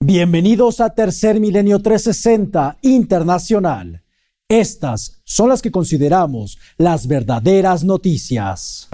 Bienvenidos 0.00 0.80
a 0.80 0.90
Tercer 0.90 1.40
Milenio 1.40 1.80
360 1.80 2.76
Internacional. 2.82 4.02
Estas 4.46 5.22
son 5.24 5.48
las 5.48 5.62
que 5.62 5.70
consideramos 5.70 6.58
las 6.76 7.06
verdaderas 7.06 7.82
noticias. 7.82 8.90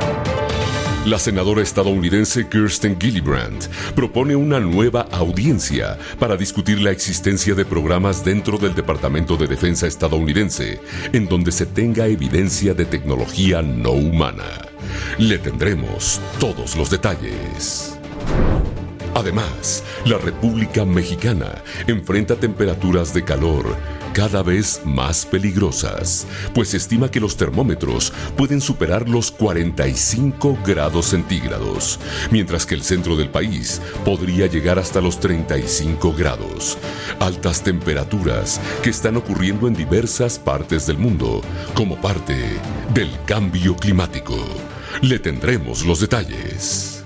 La 1.05 1.19
senadora 1.19 1.61
estadounidense 1.61 2.49
Kirsten 2.49 3.01
Gillibrand 3.01 3.69
propone 3.97 4.37
una 4.37 4.61
nueva 4.61 5.09
audiencia 5.11 5.99
para 6.21 6.37
discutir 6.37 6.81
la 6.81 6.93
existencia 6.93 7.57
de 7.57 7.65
programas 7.65 8.25
dentro 8.25 8.57
del 8.57 8.73
Departamento 8.73 9.37
de 9.37 9.49
Defensa 9.49 9.89
estadounidense 9.89 10.79
en 11.13 11.27
donde 11.27 11.51
se 11.51 11.67
tenga 11.67 12.07
evidencia 12.07 12.75
de 12.75 12.85
tecnología 12.85 13.61
no 13.61 13.91
humana. 13.91 14.69
Le 15.19 15.39
tendremos 15.39 16.21
todos 16.39 16.77
los 16.77 16.91
detalles. 16.91 17.99
Además, 19.15 19.85
la 20.07 20.19
República 20.19 20.85
Mexicana 20.85 21.63
enfrenta 21.87 22.37
temperaturas 22.37 23.13
de 23.13 23.25
calor 23.25 23.77
cada 24.13 24.43
vez 24.43 24.83
más 24.85 25.25
peligrosas, 25.25 26.27
pues 26.55 26.69
se 26.71 26.77
estima 26.77 27.11
que 27.11 27.21
los 27.21 27.37
termómetros 27.37 28.13
pueden 28.37 28.61
superar 28.61 29.09
los 29.09 29.31
45 29.31 30.59
grados 30.67 31.07
centígrados, 31.07 31.99
mientras 32.31 32.67
que 32.67 32.75
el 32.75 32.83
centro 32.83 33.17
del 33.17 33.31
país 33.31 33.81
podría 34.05 34.47
llegar 34.47 34.79
hasta 34.79 35.01
los 35.01 35.19
35 35.19 36.13
grados. 36.13 36.77
Altas 37.21 37.63
temperaturas 37.63 38.61
que 38.83 38.91
están 38.91 39.17
ocurriendo 39.17 39.67
en 39.67 39.75
diversas 39.75 40.39
partes 40.39 40.87
del 40.87 40.99
mundo 40.99 41.41
como 41.75 41.99
parte 42.01 42.37
del 42.93 43.11
cambio 43.25 43.77
climático. 43.77 44.37
Le 45.01 45.19
tendremos 45.19 45.87
los 45.87 46.01
detalles. 46.01 47.03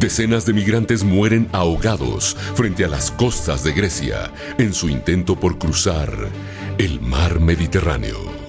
Decenas 0.00 0.46
de 0.46 0.54
migrantes 0.54 1.04
mueren 1.04 1.46
ahogados 1.52 2.34
frente 2.54 2.86
a 2.86 2.88
las 2.88 3.10
costas 3.10 3.62
de 3.62 3.72
Grecia 3.72 4.32
en 4.56 4.72
su 4.72 4.88
intento 4.88 5.38
por 5.38 5.58
cruzar 5.58 6.10
el 6.78 7.02
mar 7.02 7.38
Mediterráneo. 7.38 8.39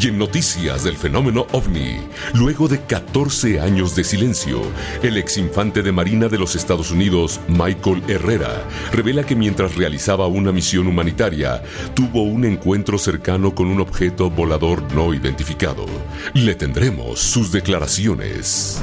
Y 0.00 0.06
en 0.06 0.18
noticias 0.18 0.84
del 0.84 0.96
fenómeno 0.96 1.48
ovni, 1.50 1.96
luego 2.34 2.68
de 2.68 2.80
14 2.82 3.58
años 3.58 3.96
de 3.96 4.04
silencio, 4.04 4.62
el 5.02 5.16
exinfante 5.16 5.82
de 5.82 5.90
Marina 5.90 6.28
de 6.28 6.38
los 6.38 6.54
Estados 6.54 6.92
Unidos, 6.92 7.40
Michael 7.48 8.04
Herrera, 8.06 8.62
revela 8.92 9.24
que 9.24 9.34
mientras 9.34 9.74
realizaba 9.74 10.28
una 10.28 10.52
misión 10.52 10.86
humanitaria, 10.86 11.64
tuvo 11.94 12.22
un 12.22 12.44
encuentro 12.44 12.96
cercano 12.96 13.56
con 13.56 13.66
un 13.66 13.80
objeto 13.80 14.30
volador 14.30 14.82
no 14.94 15.12
identificado. 15.12 15.86
Le 16.32 16.54
tendremos 16.54 17.18
sus 17.18 17.50
declaraciones. 17.50 18.80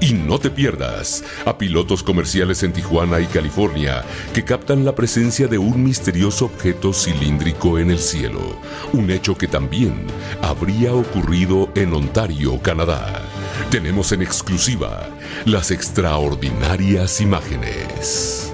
Y 0.00 0.12
no 0.12 0.38
te 0.38 0.50
pierdas 0.50 1.24
a 1.46 1.56
pilotos 1.56 2.02
comerciales 2.02 2.62
en 2.62 2.72
Tijuana 2.72 3.20
y 3.20 3.26
California 3.26 4.04
que 4.32 4.44
captan 4.44 4.84
la 4.84 4.94
presencia 4.94 5.46
de 5.46 5.58
un 5.58 5.82
misterioso 5.82 6.46
objeto 6.46 6.92
cilíndrico 6.92 7.78
en 7.78 7.90
el 7.90 7.98
cielo, 7.98 8.58
un 8.92 9.10
hecho 9.10 9.36
que 9.36 9.46
también 9.46 9.94
habría 10.54 10.94
ocurrido 10.94 11.68
en 11.74 11.92
Ontario, 11.94 12.60
Canadá. 12.62 13.22
Tenemos 13.70 14.12
en 14.12 14.22
exclusiva 14.22 15.08
las 15.44 15.72
extraordinarias 15.72 17.20
imágenes. 17.20 18.52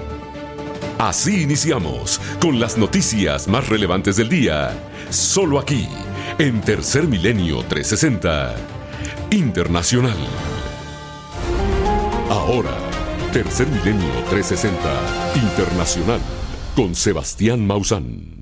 Así 0.97 1.43
iniciamos 1.43 2.19
con 2.39 2.59
las 2.59 2.77
noticias 2.77 3.47
más 3.47 3.69
relevantes 3.69 4.17
del 4.17 4.29
día, 4.29 4.71
solo 5.11 5.59
aquí, 5.59 5.87
en 6.39 6.61
Tercer 6.61 7.07
Milenio 7.07 7.63
360 7.63 8.55
Internacional. 9.29 10.17
Ahora, 12.29 12.75
Tercer 13.31 13.67
Milenio 13.67 14.11
360 14.29 15.35
Internacional 15.35 16.19
con 16.75 16.95
Sebastián 16.95 17.65
Maussan. 17.65 18.40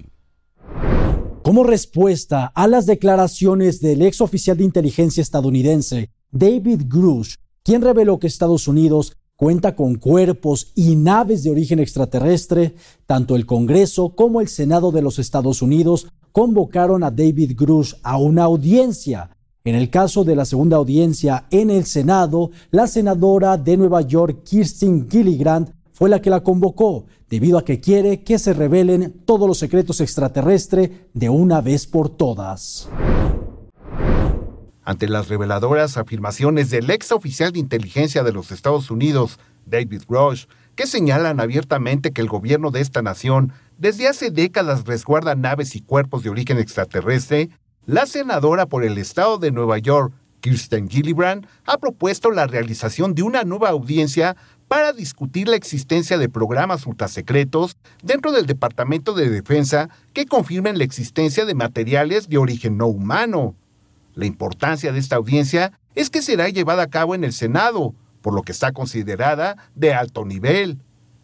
Como 1.50 1.64
respuesta 1.64 2.52
a 2.54 2.68
las 2.68 2.86
declaraciones 2.86 3.82
del 3.82 4.04
ex 4.04 4.22
oficial 4.22 4.56
de 4.56 4.66
inteligencia 4.66 5.24
estadounidense 5.24 6.12
David 6.30 6.84
Grush, 6.86 7.38
quien 7.64 7.82
reveló 7.82 8.20
que 8.20 8.28
Estados 8.28 8.68
Unidos 8.68 9.18
cuenta 9.36 9.76
con 9.76 9.96
cuerpos 9.96 10.72
y 10.76 10.96
naves 10.96 11.42
de 11.42 11.50
origen 11.50 11.80
extraterrestre, 11.80 12.76
tanto 13.08 13.36
el 13.36 13.48
Congreso 13.48 14.10
como 14.10 14.42
el 14.42 14.48
Senado 14.48 14.92
de 14.92 15.02
los 15.02 15.18
Estados 15.18 15.64
Unidos 15.64 16.06
convocaron 16.34 17.04
a 17.04 17.10
David 17.10 17.54
Grush 17.58 17.96
a 18.04 18.18
una 18.18 18.44
audiencia. 18.44 19.36
En 19.64 19.74
el 19.74 19.90
caso 19.90 20.24
de 20.24 20.36
la 20.36 20.46
segunda 20.46 20.78
audiencia 20.78 21.48
en 21.50 21.72
el 21.72 21.86
Senado, 21.86 22.52
la 22.70 22.86
senadora 22.86 23.58
de 23.58 23.76
Nueva 23.76 24.02
York, 24.02 24.44
Kirsten 24.44 25.10
Gillibrand, 25.10 25.74
fue 26.00 26.10
la 26.10 26.22
que 26.22 26.30
la 26.30 26.44
convocó, 26.44 27.08
debido 27.30 27.58
a 27.58 27.66
que 27.66 27.82
quiere 27.82 28.24
que 28.24 28.40
se 28.40 28.54
revelen 28.54 29.22
todos 29.26 29.50
los 29.50 29.58
secretos 29.58 30.00
extraterrestres 30.00 30.92
de 31.14 31.28
una 31.28 31.60
vez 31.60 31.88
por 31.88 32.08
todas. 32.08 32.88
Ante 34.82 35.10
las 35.10 35.28
reveladoras 35.28 35.98
afirmaciones 35.98 36.70
del 36.70 36.90
ex 36.90 37.12
oficial 37.12 37.52
de 37.52 37.60
inteligencia 37.60 38.24
de 38.24 38.32
los 38.32 38.54
Estados 38.54 38.90
Unidos, 38.90 39.40
David 39.66 40.04
Grosh, 40.08 40.46
que 40.74 40.88
señalan 40.88 41.42
abiertamente 41.42 42.14
que 42.14 42.22
el 42.22 42.30
gobierno 42.30 42.72
de 42.72 42.80
esta 42.80 43.02
nación 43.02 43.52
desde 43.78 44.08
hace 44.08 44.32
décadas 44.32 44.86
resguarda 44.86 45.36
naves 45.36 45.76
y 45.76 45.82
cuerpos 45.82 46.24
de 46.24 46.30
origen 46.30 46.60
extraterrestre, 46.60 47.50
la 47.86 48.06
senadora 48.06 48.68
por 48.68 48.86
el 48.86 48.98
estado 48.98 49.38
de 49.38 49.52
Nueva 49.52 49.80
York, 49.80 50.14
Kirsten 50.40 50.88
Gillibrand, 50.88 51.46
ha 51.66 51.78
propuesto 51.78 52.32
la 52.32 52.48
realización 52.48 53.14
de 53.16 53.24
una 53.24 53.44
nueva 53.44 53.68
audiencia 53.72 54.38
para 54.70 54.94
discutir 54.94 55.48
la 55.50 55.56
existencia 55.56 56.20
de 56.20 56.30
programas 56.30 56.86
ultrasecretos 56.86 57.76
dentro 58.04 58.32
del 58.32 58.46
Departamento 58.46 59.14
de 59.14 59.30
Defensa 59.30 59.90
que 60.14 60.28
confirmen 60.28 60.78
la 60.78 60.84
existencia 60.84 61.44
de 61.44 61.56
materiales 61.56 62.30
de 62.30 62.38
origen 62.38 62.78
no 62.78 62.86
humano. 62.86 63.56
La 64.14 64.28
importancia 64.28 64.92
de 64.92 65.00
esta 65.00 65.16
audiencia 65.16 65.74
es 65.96 66.12
que 66.12 66.22
será 66.22 66.50
llevada 66.50 66.84
a 66.84 66.90
cabo 66.90 67.16
en 67.16 67.24
el 67.24 67.34
Senado, 67.34 67.96
por 68.22 68.36
lo 68.36 68.44
que 68.44 68.52
está 68.52 68.72
considerada 68.72 69.58
de 69.74 69.96
alto 69.96 70.24
nivel. 70.24 70.78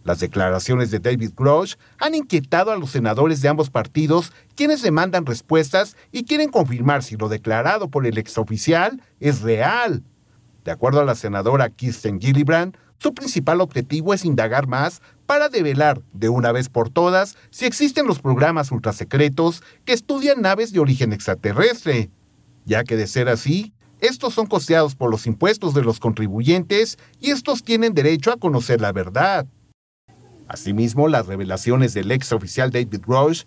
Las 0.04 0.20
declaraciones 0.20 0.90
de 0.90 1.00
David 1.00 1.32
Grosh 1.38 1.76
han 2.00 2.16
inquietado 2.16 2.72
a 2.72 2.78
los 2.78 2.92
senadores 2.92 3.42
de 3.42 3.50
ambos 3.50 3.70
partidos, 3.70 4.34
quienes 4.56 4.82
demandan 4.82 5.26
respuestas 5.26 5.96
y 6.12 6.24
quieren 6.24 6.50
confirmar 6.50 7.04
si 7.04 7.16
lo 7.16 7.30
declarado 7.30 7.90
por 7.90 8.08
el 8.08 8.18
exoficial 8.18 9.02
es 9.20 9.42
real. 9.42 10.04
De 10.66 10.72
acuerdo 10.72 11.00
a 11.00 11.06
la 11.06 11.14
senadora 11.14 11.70
Kirsten 11.70 12.20
Gillibrand, 12.20 12.76
su 12.98 13.14
principal 13.14 13.62
objetivo 13.62 14.16
es 14.16 14.26
indagar 14.26 14.68
más 14.68 15.00
para 15.28 15.48
develar 15.48 16.02
de 16.12 16.28
una 16.28 16.52
vez 16.52 16.70
por 16.70 16.90
todas 16.90 17.38
si 17.52 17.66
existen 17.66 18.08
los 18.08 18.18
programas 18.18 18.72
ultrasecretos 18.72 19.62
que 19.86 19.94
estudian 19.94 20.42
naves 20.42 20.74
de 20.74 20.80
origen 20.80 21.14
extraterrestre, 21.14 22.10
ya 22.66 22.84
que 22.84 22.98
de 22.98 23.06
ser 23.06 23.30
así, 23.30 23.74
estos 24.00 24.34
son 24.34 24.48
costeados 24.48 24.96
por 24.96 25.12
los 25.12 25.28
impuestos 25.28 25.76
de 25.76 25.84
los 25.84 26.00
contribuyentes 26.00 26.98
y 27.20 27.30
estos 27.30 27.64
tienen 27.64 27.94
derecho 27.94 28.32
a 28.32 28.38
conocer 28.38 28.82
la 28.82 28.92
verdad. 28.92 29.46
Asimismo, 30.48 31.08
las 31.08 31.28
revelaciones 31.28 31.94
del 31.94 32.12
ex 32.12 32.32
oficial 32.32 32.72
David 32.72 33.02
Roche 33.06 33.46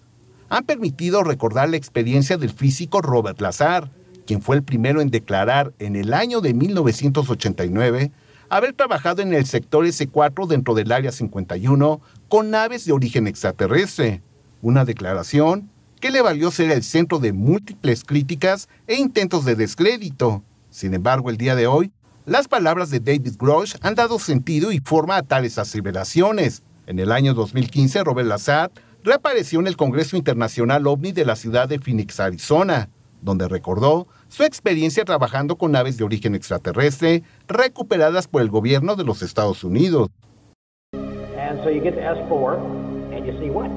han 0.51 0.65
permitido 0.65 1.25
recordar 1.25 1.69
la 1.69 1.77
experiencia 1.77 2.39
del 2.39 2.51
físico 2.51 3.03
Robert 3.03 3.41
Lazar, 3.41 3.91
quien 4.29 4.43
fue 4.43 4.57
el 4.57 4.63
primero 4.63 5.01
en 5.01 5.09
declarar 5.09 5.73
en 5.79 5.97
el 5.97 6.13
año 6.13 6.43
de 6.43 6.53
1989 6.53 8.13
haber 8.51 8.75
trabajado 8.75 9.23
en 9.23 9.33
el 9.33 9.47
sector 9.47 9.87
S4 9.87 10.47
dentro 10.47 10.75
del 10.75 10.93
Área 10.93 11.13
51 11.13 12.03
con 12.29 12.51
naves 12.51 12.85
de 12.85 12.93
origen 12.93 13.27
extraterrestre, 13.27 14.21
una 14.61 14.85
declaración 14.85 15.71
que 15.99 16.11
le 16.11 16.21
valió 16.21 16.51
ser 16.51 16.71
el 16.71 16.83
centro 16.83 17.21
de 17.21 17.33
múltiples 17.33 18.05
críticas 18.05 18.69
e 18.87 18.97
intentos 18.97 19.47
de 19.47 19.57
descrédito. 19.57 20.45
Sin 20.69 20.93
embargo, 20.93 21.31
el 21.31 21.39
día 21.39 21.55
de 21.55 21.67
hoy, 21.67 21.91
las 22.27 22.49
palabras 22.49 22.91
de 22.91 23.01
David 23.01 23.37
Grosh 23.39 23.77
han 23.81 23.95
dado 23.95 24.19
sentido 24.19 24.73
y 24.73 24.81
forma 24.81 25.17
a 25.17 25.23
tales 25.23 25.57
aseveraciones. 25.59 26.63
En 26.87 26.99
el 26.99 27.13
año 27.13 27.33
2015, 27.33 28.05
Robert 28.05 28.29
Lazar 28.29 28.71
reapareció 29.03 29.59
en 29.61 29.69
el 29.69 29.79
Congreso 29.79 30.19
Internacional 30.19 30.87
OVNI 30.87 31.13
de 31.13 31.25
la 31.25 31.35
ciudad 31.35 31.67
de 31.67 31.79
Phoenix, 31.79 32.21
Arizona, 32.21 32.91
donde 33.23 33.49
recordó 33.49 34.07
su 34.29 34.45
experiencia 34.45 35.05
trabajando 35.05 35.57
con 35.57 35.73
naves 35.73 35.97
de 35.97 36.05
origen 36.05 36.35
extraterrestre 36.35 37.23
recuperadas 37.47 38.29
por 38.29 38.43
el 38.43 38.51
gobierno 38.51 38.97
de 38.97 39.05
los 39.05 39.23
Estados 39.23 39.65
Unidos. 39.65 40.09
And 40.93 41.61
so 41.63 41.71
you 41.71 41.81
get 41.81 41.95
to 41.95 42.01
S4 42.01 42.59
and 43.15 43.27
you 43.27 43.33
see 43.41 43.51
what? 43.51 43.71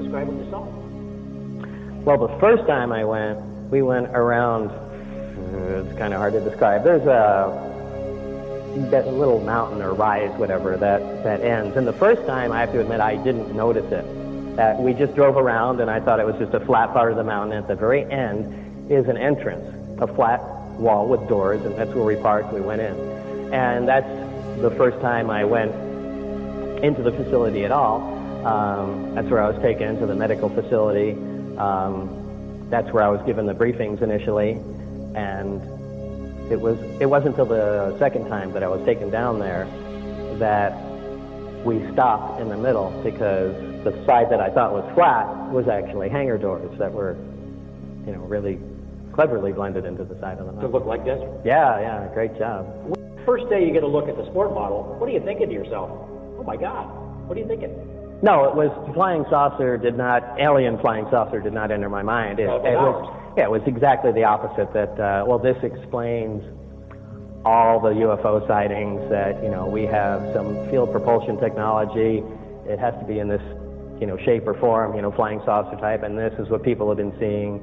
Describe 0.00 0.28
what 0.28 0.36
you 0.38 0.50
saw. 0.50 0.64
Well, 2.04 2.18
the 2.18 2.38
first 2.38 2.66
time 2.66 2.92
I 2.92 3.04
went, 3.04 3.38
we 3.70 3.82
went 3.82 4.08
around. 4.14 4.70
uh, 4.70 5.82
It's 5.84 5.98
kind 5.98 6.14
of 6.14 6.20
hard 6.20 6.32
to 6.34 6.40
describe. 6.40 6.84
There's 6.84 7.06
a 7.06 7.64
that 8.90 9.06
little 9.08 9.40
mountain 9.40 9.80
or 9.80 9.94
rise, 9.94 10.30
whatever 10.38 10.76
that 10.76 11.00
that 11.24 11.40
ends. 11.40 11.76
And 11.76 11.86
the 11.86 11.94
first 11.94 12.26
time, 12.26 12.52
I 12.52 12.60
have 12.60 12.72
to 12.72 12.80
admit, 12.80 13.00
I 13.00 13.16
didn't 13.16 13.54
notice 13.56 13.90
it. 13.90 14.04
We 14.78 14.94
just 14.94 15.14
drove 15.14 15.36
around, 15.36 15.80
and 15.80 15.90
I 15.90 16.00
thought 16.00 16.18
it 16.18 16.26
was 16.26 16.36
just 16.36 16.54
a 16.54 16.60
flat 16.60 16.92
part 16.92 17.10
of 17.10 17.18
the 17.18 17.24
mountain. 17.24 17.58
At 17.58 17.68
the 17.68 17.74
very 17.74 18.10
end 18.10 18.90
is 18.90 19.06
an 19.06 19.18
entrance, 19.18 20.00
a 20.00 20.06
flat 20.06 20.40
wall 20.78 21.06
with 21.06 21.28
doors, 21.28 21.62
and 21.64 21.74
that's 21.76 21.92
where 21.92 22.04
we 22.04 22.16
parked. 22.16 22.52
We 22.52 22.60
went 22.60 22.80
in, 22.80 23.52
and 23.52 23.86
that's 23.86 24.08
the 24.60 24.70
first 24.70 24.98
time 25.00 25.28
I 25.28 25.44
went 25.44 25.74
into 26.82 27.02
the 27.02 27.12
facility 27.12 27.64
at 27.64 27.70
all. 27.70 28.00
Um, 28.46 29.14
that's 29.14 29.28
where 29.28 29.42
I 29.42 29.50
was 29.50 29.60
taken 29.60 29.98
to 30.00 30.06
the 30.06 30.14
medical 30.14 30.48
facility. 30.48 31.12
Um, 31.58 32.68
that's 32.70 32.90
where 32.92 33.02
I 33.02 33.08
was 33.08 33.20
given 33.26 33.46
the 33.46 33.54
briefings 33.54 34.00
initially, 34.00 34.52
and 35.14 35.60
it 36.50 36.60
was 36.60 36.78
it 37.00 37.06
wasn't 37.06 37.38
until 37.38 37.46
the 37.46 37.98
second 37.98 38.28
time 38.28 38.52
that 38.52 38.62
I 38.62 38.68
was 38.68 38.84
taken 38.86 39.10
down 39.10 39.38
there 39.38 39.66
that 40.38 40.72
we 41.64 41.86
stopped 41.92 42.40
in 42.40 42.48
the 42.48 42.56
middle 42.56 42.90
because 43.02 43.54
the 43.86 44.04
side 44.04 44.26
that 44.30 44.40
I 44.40 44.50
thought 44.50 44.72
was 44.72 44.84
flat 44.94 45.26
was 45.52 45.68
actually 45.68 46.08
hangar 46.08 46.38
doors 46.38 46.76
that 46.78 46.92
were, 46.92 47.14
you 48.04 48.12
know, 48.12 48.26
really 48.26 48.58
cleverly 49.14 49.52
blended 49.52 49.84
into 49.84 50.04
the 50.04 50.18
side 50.20 50.38
of 50.38 50.46
the 50.46 50.52
mountain. 50.52 50.70
To 50.72 50.76
look 50.76 50.86
like 50.86 51.04
this? 51.04 51.22
Yeah, 51.44 51.78
yeah, 51.80 52.08
great 52.12 52.36
job. 52.36 52.66
First 53.24 53.48
day 53.48 53.64
you 53.64 53.72
get 53.72 53.82
a 53.82 53.86
look 53.86 54.08
at 54.08 54.16
the 54.16 54.26
sport 54.26 54.52
model, 54.52 54.82
what 54.98 55.08
are 55.08 55.12
you 55.12 55.20
thinking 55.20 55.48
to 55.48 55.54
yourself? 55.54 55.90
Oh 56.38 56.42
my 56.44 56.56
God, 56.56 56.90
what 57.28 57.38
are 57.38 57.40
you 57.40 57.46
thinking? 57.46 57.70
No, 58.22 58.44
it 58.48 58.54
was 58.54 58.70
flying 58.94 59.24
saucer 59.30 59.76
did 59.78 59.96
not, 59.96 60.40
alien 60.40 60.78
flying 60.78 61.06
saucer 61.10 61.40
did 61.40 61.52
not 61.52 61.70
enter 61.70 61.88
my 61.88 62.02
mind. 62.02 62.40
It, 62.40 62.48
Oh, 62.48 62.56
it 62.64 62.74
was, 62.74 63.34
yeah, 63.36 63.44
it 63.44 63.50
was 63.50 63.62
exactly 63.66 64.10
the 64.10 64.24
opposite 64.24 64.72
that, 64.72 64.98
uh, 64.98 65.24
well, 65.26 65.38
this 65.38 65.56
explains 65.62 66.42
all 67.44 67.78
the 67.78 67.90
UFO 68.02 68.46
sightings 68.48 68.98
that, 69.10 69.40
you 69.44 69.50
know, 69.50 69.66
we 69.66 69.84
have 69.84 70.32
some 70.34 70.68
field 70.70 70.90
propulsion 70.90 71.38
technology. 71.38 72.24
It 72.66 72.78
has 72.80 72.94
to 72.98 73.04
be 73.06 73.20
in 73.20 73.28
this, 73.28 73.42
you 74.00 74.06
know, 74.06 74.16
shape 74.24 74.46
or 74.46 74.54
form, 74.54 74.94
you 74.94 75.02
know, 75.02 75.12
flying 75.12 75.40
saucer 75.44 75.76
type, 75.76 76.02
and 76.02 76.18
this 76.18 76.32
is 76.38 76.48
what 76.50 76.62
people 76.62 76.88
have 76.88 76.96
been 76.96 77.14
seeing 77.18 77.60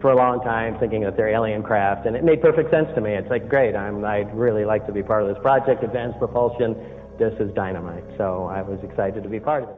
for 0.00 0.12
a 0.12 0.16
long 0.16 0.40
time, 0.42 0.78
thinking 0.78 1.02
that 1.02 1.16
they're 1.16 1.30
alien 1.30 1.62
craft, 1.62 2.06
and 2.06 2.14
it 2.14 2.24
made 2.24 2.42
perfect 2.42 2.70
sense 2.70 2.88
to 2.94 3.00
me. 3.00 3.14
It's 3.14 3.30
like, 3.30 3.48
great, 3.48 3.74
I'm, 3.74 4.04
I'd 4.04 4.34
really 4.34 4.64
like 4.64 4.86
to 4.86 4.92
be 4.92 5.02
part 5.02 5.22
of 5.22 5.28
this 5.28 5.38
project, 5.42 5.82
advanced 5.82 6.18
propulsion. 6.18 6.76
This 7.18 7.32
is 7.40 7.54
dynamite, 7.54 8.04
so 8.18 8.46
I 8.46 8.62
was 8.62 8.80
excited 8.82 9.22
to 9.22 9.28
be 9.28 9.40
part 9.40 9.64
of 9.64 9.70
it. 9.70 9.76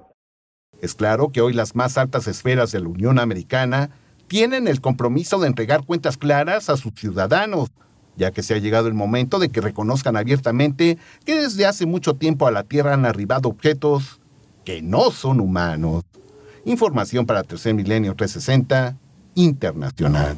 Es 0.82 0.94
claro 0.94 1.30
que 1.30 1.40
hoy 1.40 1.52
las 1.52 1.74
más 1.74 1.96
altas 1.96 2.26
esferas 2.28 2.72
de 2.72 2.80
la 2.80 2.88
Unión 2.88 3.18
Americana 3.18 3.90
tienen 4.26 4.68
el 4.68 4.80
compromiso 4.80 5.38
de 5.38 5.46
entregar 5.46 5.84
cuentas 5.86 6.16
claras 6.16 6.68
a 6.68 6.76
sus 6.76 6.92
ciudadanos, 6.94 7.70
ya 8.16 8.30
que 8.30 8.42
se 8.42 8.54
ha 8.54 8.58
llegado 8.58 8.88
el 8.88 8.94
momento 8.94 9.38
de 9.38 9.50
que 9.50 9.60
reconozcan 9.60 10.16
abiertamente 10.16 10.98
que 11.24 11.40
desde 11.40 11.66
hace 11.66 11.86
mucho 11.86 12.14
tiempo 12.14 12.46
a 12.46 12.50
la 12.50 12.64
Tierra 12.64 12.94
han 12.94 13.06
arribado 13.06 13.48
objetos 13.48 14.20
que 14.66 14.82
no 14.82 15.12
son 15.12 15.40
humanos. 15.40 16.04
Información 16.66 17.24
para 17.24 17.44
Tercer 17.44 17.72
Milenio 17.72 18.14
360 18.16 18.98
Internacional. 19.36 20.36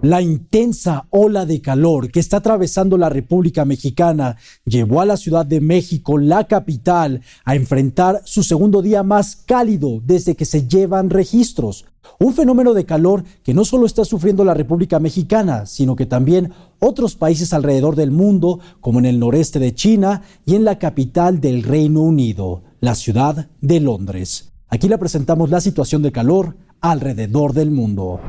La 0.00 0.20
intensa 0.20 1.06
ola 1.10 1.46
de 1.46 1.60
calor 1.60 2.10
que 2.10 2.18
está 2.18 2.38
atravesando 2.38 2.96
la 2.96 3.08
República 3.08 3.64
Mexicana 3.64 4.36
llevó 4.64 5.00
a 5.00 5.06
la 5.06 5.16
Ciudad 5.16 5.46
de 5.46 5.60
México, 5.60 6.18
la 6.18 6.48
capital, 6.48 7.20
a 7.44 7.54
enfrentar 7.54 8.22
su 8.24 8.42
segundo 8.42 8.82
día 8.82 9.02
más 9.04 9.36
cálido 9.36 10.00
desde 10.02 10.34
que 10.34 10.46
se 10.46 10.66
llevan 10.66 11.10
registros. 11.10 11.84
Un 12.18 12.34
fenómeno 12.34 12.74
de 12.74 12.84
calor 12.84 13.24
que 13.42 13.54
no 13.54 13.64
solo 13.64 13.86
está 13.86 14.04
sufriendo 14.04 14.44
la 14.44 14.54
República 14.54 14.98
Mexicana, 14.98 15.66
sino 15.66 15.96
que 15.96 16.06
también 16.06 16.52
otros 16.78 17.16
países 17.16 17.52
alrededor 17.52 17.96
del 17.96 18.10
mundo, 18.10 18.60
como 18.80 18.98
en 18.98 19.06
el 19.06 19.18
noreste 19.18 19.58
de 19.58 19.74
China 19.74 20.22
y 20.44 20.54
en 20.54 20.64
la 20.64 20.78
capital 20.78 21.40
del 21.40 21.62
Reino 21.62 22.00
Unido, 22.02 22.62
la 22.80 22.94
ciudad 22.94 23.48
de 23.60 23.80
Londres. 23.80 24.52
Aquí 24.68 24.88
le 24.88 24.98
presentamos 24.98 25.50
la 25.50 25.60
situación 25.60 26.02
de 26.02 26.12
calor 26.12 26.56
alrededor 26.80 27.52
del 27.52 27.70
mundo. 27.70 28.20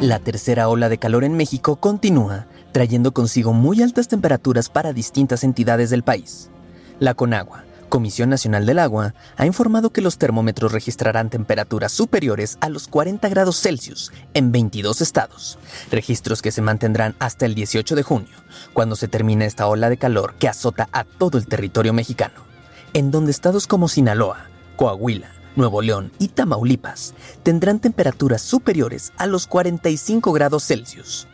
La 0.00 0.18
tercera 0.18 0.68
ola 0.68 0.88
de 0.88 0.98
calor 0.98 1.22
en 1.22 1.36
México 1.36 1.76
continúa, 1.76 2.48
trayendo 2.72 3.12
consigo 3.12 3.52
muy 3.52 3.82
altas 3.82 4.08
temperaturas 4.08 4.68
para 4.68 4.92
distintas 4.92 5.44
entidades 5.44 5.90
del 5.90 6.02
país. 6.02 6.50
La 6.98 7.14
CONAGUA, 7.14 7.64
Comisión 7.88 8.30
Nacional 8.30 8.64
del 8.64 8.78
Agua, 8.78 9.14
ha 9.36 9.44
informado 9.44 9.90
que 9.90 10.00
los 10.00 10.16
termómetros 10.16 10.72
registrarán 10.72 11.28
temperaturas 11.28 11.92
superiores 11.92 12.56
a 12.62 12.70
los 12.70 12.88
40 12.88 13.28
grados 13.28 13.60
Celsius 13.60 14.10
en 14.32 14.50
22 14.50 15.02
estados, 15.02 15.58
registros 15.90 16.40
que 16.40 16.52
se 16.52 16.62
mantendrán 16.62 17.14
hasta 17.18 17.44
el 17.44 17.54
18 17.54 17.94
de 17.94 18.02
junio, 18.02 18.34
cuando 18.72 18.96
se 18.96 19.08
termine 19.08 19.44
esta 19.44 19.66
ola 19.66 19.90
de 19.90 19.98
calor 19.98 20.36
que 20.38 20.48
azota 20.48 20.88
a 20.90 21.04
todo 21.04 21.36
el 21.36 21.46
territorio 21.46 21.92
mexicano, 21.92 22.40
en 22.94 23.10
donde 23.10 23.30
estados 23.30 23.66
como 23.66 23.88
Sinaloa, 23.88 24.46
Coahuila, 24.76 25.30
Nuevo 25.54 25.82
León 25.82 26.12
y 26.18 26.28
Tamaulipas 26.28 27.12
tendrán 27.42 27.78
temperaturas 27.78 28.40
superiores 28.40 29.12
a 29.18 29.26
los 29.26 29.46
45 29.46 30.32
grados 30.32 30.64
Celsius. 30.64 31.28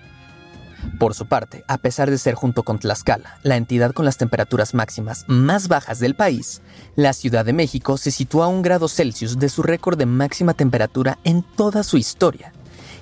Por 0.98 1.14
su 1.14 1.26
parte, 1.26 1.64
a 1.69 1.78
pesar 1.78 2.10
de 2.10 2.19
ser 2.19 2.34
junto 2.34 2.62
con 2.62 2.78
Tlaxcala 2.78 3.38
la 3.42 3.56
entidad 3.56 3.92
con 3.92 4.04
las 4.04 4.16
temperaturas 4.16 4.75
máximas 4.75 5.25
más 5.28 5.69
bajas 5.69 5.98
del 5.98 6.14
país, 6.14 6.62
la 6.96 7.12
Ciudad 7.12 7.44
de 7.44 7.52
México 7.52 7.96
se 7.98 8.10
sitúa 8.10 8.46
a 8.46 8.48
un 8.48 8.62
grado 8.62 8.88
Celsius 8.88 9.38
de 9.38 9.48
su 9.48 9.62
récord 9.62 9.98
de 9.98 10.06
máxima 10.06 10.54
temperatura 10.54 11.19
en 11.25 11.42
toda 11.42 11.82
su 11.82 11.96
historia. 11.96 12.52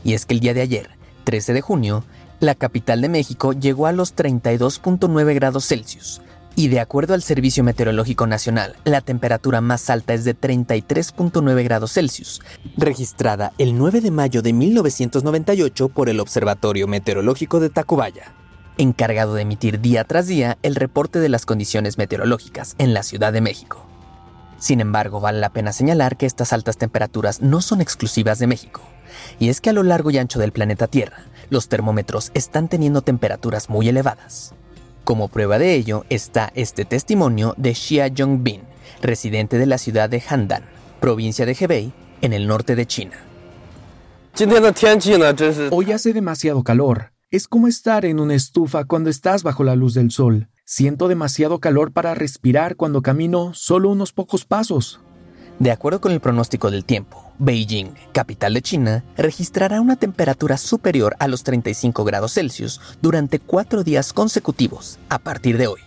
Y 0.05 0.15
es 0.15 0.27
que 0.27 0.35
el 0.35 0.41
día 0.41 0.55
de 0.55 0.63
ayer, 0.63 0.91
13 1.25 1.53
de 1.53 1.61
junio, 1.61 2.05
la 2.41 2.55
capital 2.55 3.01
de 3.01 3.09
México 3.09 3.53
llegó 3.53 3.87
a 3.87 3.93
los 3.93 4.15
32.9 4.15 5.35
grados 5.35 5.67
Celsius, 5.67 6.21
y 6.57 6.69
de 6.69 6.81
acuerdo 6.81 7.13
al 7.13 7.23
Servicio 7.23 7.63
Meteorológico 7.63 8.27
Nacional, 8.27 8.77
la 8.85 9.03
temperatura 9.03 9.61
más 9.61 9.91
alta 9.91 10.15
es 10.15 10.25
de 10.25 10.35
33.9 10.35 11.63
grados 11.63 11.93
Celsius, 11.93 12.41
registrada 12.79 13.53
el 13.59 13.77
9 13.77 14.01
de 14.01 14.11
mayo 14.11 14.41
de 14.41 14.55
1998 14.55 15.91
por 15.91 16.09
el 16.09 16.19
Observatorio 16.19 16.89
Meteorológico 16.89 17.61
de 17.61 17.69
Tacubaya, 17.69 18.33
encargado 18.79 19.35
de 19.35 19.43
emitir 19.43 19.81
día 19.83 20.05
tras 20.05 20.29
día 20.29 20.57
el 20.63 20.77
reporte 20.77 21.19
de 21.19 21.29
las 21.29 21.45
condiciones 21.45 21.99
meteorológicas 21.99 22.75
en 22.79 22.95
la 22.95 23.03
Ciudad 23.03 23.35
de 23.35 23.43
México. 23.43 23.85
Sin 24.59 24.81
embargo, 24.81 25.21
vale 25.21 25.41
la 25.41 25.51
pena 25.51 25.75
señalar 25.75 26.17
que 26.17 26.25
estas 26.25 26.55
altas 26.55 26.79
temperaturas 26.79 27.43
no 27.43 27.61
son 27.61 27.83
exclusivas 27.83 28.39
de 28.39 28.47
México, 28.47 28.81
y 29.39 29.51
es 29.51 29.61
que 29.61 29.69
a 29.69 29.75
lo 29.75 29.83
largo 29.83 30.11
y 30.11 30.17
ancho 30.17 30.39
del 30.39 30.53
planeta 30.53 30.87
Tierra, 30.87 31.19
los 31.51 31.69
termómetros 31.69 32.31
están 32.33 32.69
teniendo 32.69 33.03
temperaturas 33.03 33.69
muy 33.69 33.91
elevadas. 33.91 34.55
Como 35.07 35.29
prueba 35.29 35.61
de 35.61 35.73
ello 35.77 36.05
está 36.11 36.51
este 36.57 36.85
testimonio 36.85 37.55
de 37.57 37.77
Xia 37.77 38.09
Yongbin, 38.09 38.63
residente 39.01 39.57
de 39.57 39.67
la 39.67 39.79
ciudad 39.79 40.11
de 40.11 40.21
Handan, 40.29 40.65
provincia 40.99 41.47
de 41.47 41.57
Hebei, 41.57 41.93
en 42.23 42.33
el 42.33 42.49
norte 42.49 42.75
de 42.75 42.87
China. 42.87 43.13
Hoy 45.71 45.93
hace 45.93 46.13
demasiado 46.13 46.65
calor. 46.65 47.13
Es 47.31 47.47
como 47.47 47.69
estar 47.69 48.05
en 48.05 48.19
una 48.19 48.35
estufa 48.35 48.85
cuando 48.85 49.09
estás 49.09 49.45
bajo 49.45 49.63
la 49.63 49.77
luz 49.77 49.95
del 49.95 50.11
sol. 50.11 50.49
Siento 50.65 51.07
demasiado 51.07 51.61
calor 51.61 51.93
para 51.93 52.17
respirar 52.17 52.75
cuando 52.75 53.01
camino 53.01 53.53
solo 53.55 53.91
unos 53.91 54.13
pocos 54.13 54.45
pasos. 54.45 54.99
De 55.59 55.71
acuerdo 55.71 56.03
con 56.03 56.13
el 56.13 56.21
pronóstico 56.21 56.71
del 56.71 56.85
tiempo, 56.85 57.33
Beijing, 57.39 57.95
capital 58.13 58.53
de 58.53 58.61
China, 58.61 59.05
registrará 59.17 59.81
una 59.81 59.97
temperatura 59.97 60.59
superior 60.59 61.17
a 61.19 61.29
los 61.29 61.45
35 61.45 62.05
grados 62.05 62.35
Celsius 62.35 62.79
durante 63.01 63.39
cuatro 63.39 63.83
días 63.83 64.13
consecutivos 64.13 64.99
a 65.09 65.19
partir 65.19 65.57
de 65.57 65.67
hoy, 65.67 65.81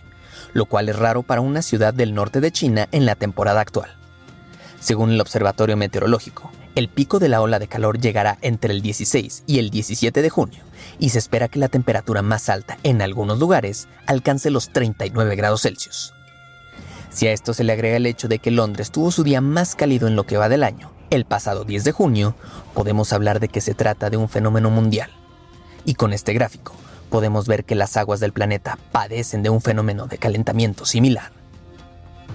lo 0.54 0.66
cual 0.66 0.88
es 0.88 0.98
raro 0.98 1.22
para 1.22 1.40
una 1.40 1.62
ciudad 1.62 1.94
del 1.94 2.14
norte 2.14 2.40
de 2.40 2.50
China 2.50 2.88
en 2.90 3.06
la 3.06 3.14
temporada 3.14 3.60
actual. 3.60 3.90
Según 4.80 5.12
el 5.12 5.20
Observatorio 5.20 5.76
Meteorológico, 5.76 6.50
el 6.74 6.88
pico 6.88 7.20
de 7.20 7.28
la 7.28 7.40
ola 7.40 7.60
de 7.60 7.68
calor 7.68 8.00
llegará 8.00 8.38
entre 8.42 8.72
el 8.72 8.82
16 8.82 9.44
y 9.46 9.60
el 9.60 9.70
17 9.70 10.20
de 10.20 10.30
junio, 10.30 10.64
y 10.98 11.10
se 11.10 11.18
espera 11.18 11.46
que 11.46 11.60
la 11.60 11.68
temperatura 11.68 12.22
más 12.22 12.48
alta 12.48 12.76
en 12.82 13.02
algunos 13.02 13.38
lugares 13.38 13.86
alcance 14.06 14.50
los 14.50 14.70
39 14.70 15.36
grados 15.36 15.62
Celsius. 15.62 16.12
Si 17.10 17.26
a 17.26 17.32
esto 17.32 17.54
se 17.54 17.64
le 17.64 17.72
agrega 17.72 17.96
el 17.96 18.06
hecho 18.06 18.28
de 18.28 18.38
que 18.38 18.52
Londres 18.52 18.92
tuvo 18.92 19.10
su 19.10 19.24
día 19.24 19.40
más 19.40 19.74
cálido 19.74 20.06
en 20.06 20.14
lo 20.14 20.24
que 20.24 20.36
va 20.36 20.48
del 20.48 20.62
año, 20.62 20.92
el 21.10 21.24
pasado 21.24 21.64
10 21.64 21.82
de 21.82 21.92
junio, 21.92 22.36
podemos 22.72 23.12
hablar 23.12 23.40
de 23.40 23.48
que 23.48 23.60
se 23.60 23.74
trata 23.74 24.10
de 24.10 24.16
un 24.16 24.28
fenómeno 24.28 24.70
mundial. 24.70 25.10
Y 25.84 25.94
con 25.94 26.12
este 26.12 26.32
gráfico, 26.32 26.72
podemos 27.10 27.48
ver 27.48 27.64
que 27.64 27.74
las 27.74 27.96
aguas 27.96 28.20
del 28.20 28.32
planeta 28.32 28.78
padecen 28.92 29.42
de 29.42 29.50
un 29.50 29.60
fenómeno 29.60 30.06
de 30.06 30.18
calentamiento 30.18 30.86
similar. 30.86 31.32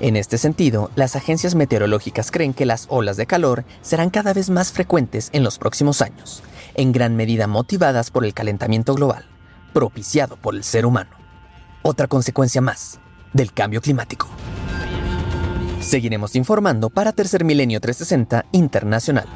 En 0.02 0.18
este 0.18 0.38
sentido, 0.38 0.92
las 0.96 1.16
agencias 1.16 1.56
meteorológicas 1.56 2.30
creen 2.30 2.54
que 2.54 2.66
las 2.66 2.88
olas 2.90 3.16
de 3.16 3.28
calor 3.28 3.64
serán 3.82 4.10
cada 4.10 4.34
vez 4.34 4.50
más 4.50 4.74
frecuentes 4.74 5.30
en 5.32 5.44
los 5.44 5.58
próximos 5.58 6.02
años, 6.02 6.44
en 6.74 6.92
gran 6.92 7.16
medida 7.16 7.48
motivadas 7.48 8.12
por 8.12 8.26
el 8.26 8.34
calentamiento 8.34 8.94
global, 8.94 9.26
propiciado 9.74 10.36
por 10.36 10.54
el 10.54 10.66
ser 10.66 10.86
humano. 10.86 11.12
Otra 11.82 12.08
consecuencia 12.08 12.60
más 12.60 13.00
del 13.32 13.54
cambio 13.54 13.82
climático. 13.82 14.28
Seguiremos 15.86 16.36
informando 16.36 16.90
para 16.90 17.14
Tercer 17.14 17.44
Milenio 17.44 17.80
360 17.80 18.48
Internacional. 18.54 19.28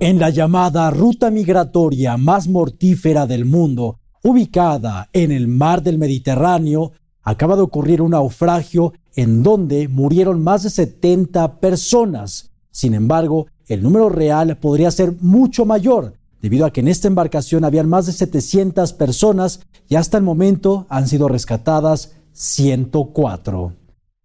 En 0.00 0.18
la 0.18 0.30
llamada 0.30 0.90
ruta 0.90 1.30
migratoria 1.30 2.16
más 2.16 2.48
mortífera 2.48 3.26
del 3.26 3.44
mundo, 3.44 3.98
ubicada 4.24 5.10
en 5.12 5.30
el 5.30 5.46
mar 5.46 5.82
del 5.82 5.98
Mediterráneo, 5.98 6.92
acaba 7.22 7.54
de 7.54 7.60
ocurrir 7.60 8.00
un 8.00 8.12
naufragio 8.12 8.94
en 9.14 9.42
donde 9.42 9.88
murieron 9.88 10.42
más 10.42 10.62
de 10.62 10.70
70 10.70 11.60
personas. 11.60 12.52
Sin 12.70 12.94
embargo, 12.94 13.48
el 13.66 13.82
número 13.82 14.08
real 14.08 14.56
podría 14.56 14.90
ser 14.90 15.16
mucho 15.20 15.66
mayor, 15.66 16.14
debido 16.40 16.64
a 16.64 16.72
que 16.72 16.80
en 16.80 16.88
esta 16.88 17.08
embarcación 17.08 17.66
habían 17.66 17.90
más 17.90 18.06
de 18.06 18.12
700 18.12 18.94
personas 18.94 19.60
y 19.86 19.96
hasta 19.96 20.16
el 20.16 20.24
momento 20.24 20.86
han 20.88 21.06
sido 21.08 21.28
rescatadas 21.28 22.14
104. 22.38 23.72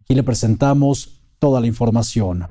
Aquí 0.01 0.13
le 0.13 0.22
presentamos 0.22 1.24
toda 1.39 1.60
la 1.60 1.65
información. 1.65 2.48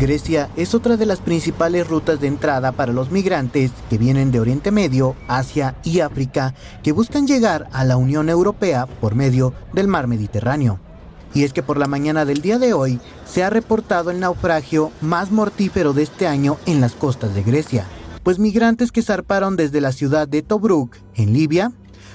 Grecia 0.00 0.48
es 0.56 0.74
otra 0.74 0.96
de 0.96 1.04
las 1.04 1.20
principales 1.20 1.86
rutas 1.86 2.20
de 2.20 2.26
entrada 2.26 2.72
para 2.72 2.94
los 2.94 3.10
migrantes 3.10 3.70
que 3.90 3.98
vienen 3.98 4.32
de 4.32 4.40
Oriente 4.40 4.70
Medio, 4.70 5.14
Asia 5.28 5.76
y 5.84 6.00
África 6.00 6.54
que 6.82 6.92
buscan 6.92 7.26
llegar 7.26 7.68
a 7.70 7.84
la 7.84 7.98
Unión 7.98 8.30
Europea 8.30 8.86
por 8.86 9.14
medio 9.14 9.52
del 9.74 9.88
mar 9.88 10.06
Mediterráneo. 10.06 10.80
Y 11.34 11.44
es 11.44 11.52
que 11.52 11.62
por 11.62 11.76
la 11.76 11.86
mañana 11.86 12.24
del 12.24 12.40
día 12.40 12.58
de 12.58 12.72
hoy 12.72 12.98
se 13.26 13.44
ha 13.44 13.50
reportado 13.50 14.10
el 14.10 14.20
naufragio 14.20 14.90
más 15.02 15.30
mortífero 15.30 15.92
de 15.92 16.02
este 16.02 16.26
año 16.26 16.56
en 16.64 16.80
las 16.80 16.94
costas 16.94 17.34
de 17.34 17.42
Grecia, 17.42 17.86
pues 18.22 18.38
migrantes 18.38 18.92
que 18.92 19.02
zarparon 19.02 19.56
desde 19.56 19.80
la 19.80 19.92
ciudad 19.92 20.28
de 20.28 20.42
Tobruk, 20.42 20.96
en 21.14 21.32
Libia, 21.32 21.72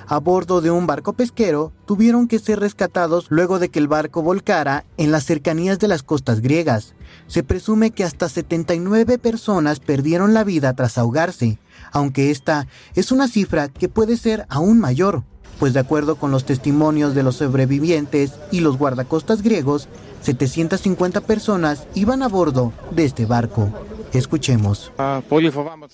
a 0.09 0.19
bordo 0.19 0.61
de 0.61 0.71
un 0.71 0.87
barco 0.87 1.11
pesquero 1.13 1.73
tuvieron 1.85 2.29
que 2.29 2.39
ser 2.39 2.61
rescatados 2.61 3.25
luego 3.29 3.59
de 3.59 3.67
que 3.67 3.79
el 3.79 3.89
barco 3.89 4.21
volcara 4.21 4.85
en 4.95 5.11
las 5.11 5.25
cercanías 5.25 5.79
de 5.79 5.89
las 5.89 6.01
costas 6.01 6.39
griegas. 6.39 6.93
Se 7.27 7.43
presume 7.43 7.91
que 7.91 8.05
hasta 8.05 8.29
79 8.29 9.17
personas 9.17 9.81
perdieron 9.81 10.33
la 10.33 10.45
vida 10.45 10.73
tras 10.75 10.97
ahogarse, 10.97 11.59
aunque 11.91 12.31
esta 12.31 12.67
es 12.95 13.11
una 13.11 13.27
cifra 13.27 13.67
que 13.67 13.89
puede 13.89 14.15
ser 14.15 14.45
aún 14.47 14.79
mayor, 14.79 15.23
pues 15.59 15.73
de 15.73 15.81
acuerdo 15.81 16.15
con 16.15 16.31
los 16.31 16.45
testimonios 16.45 17.13
de 17.13 17.23
los 17.23 17.35
sobrevivientes 17.35 18.31
y 18.49 18.61
los 18.61 18.77
guardacostas 18.77 19.41
griegos, 19.41 19.89
750 20.21 21.19
personas 21.21 21.85
iban 21.95 22.23
a 22.23 22.29
bordo 22.29 22.71
de 22.91 23.03
este 23.03 23.25
barco. 23.25 23.73
Escuchemos. 24.13 24.91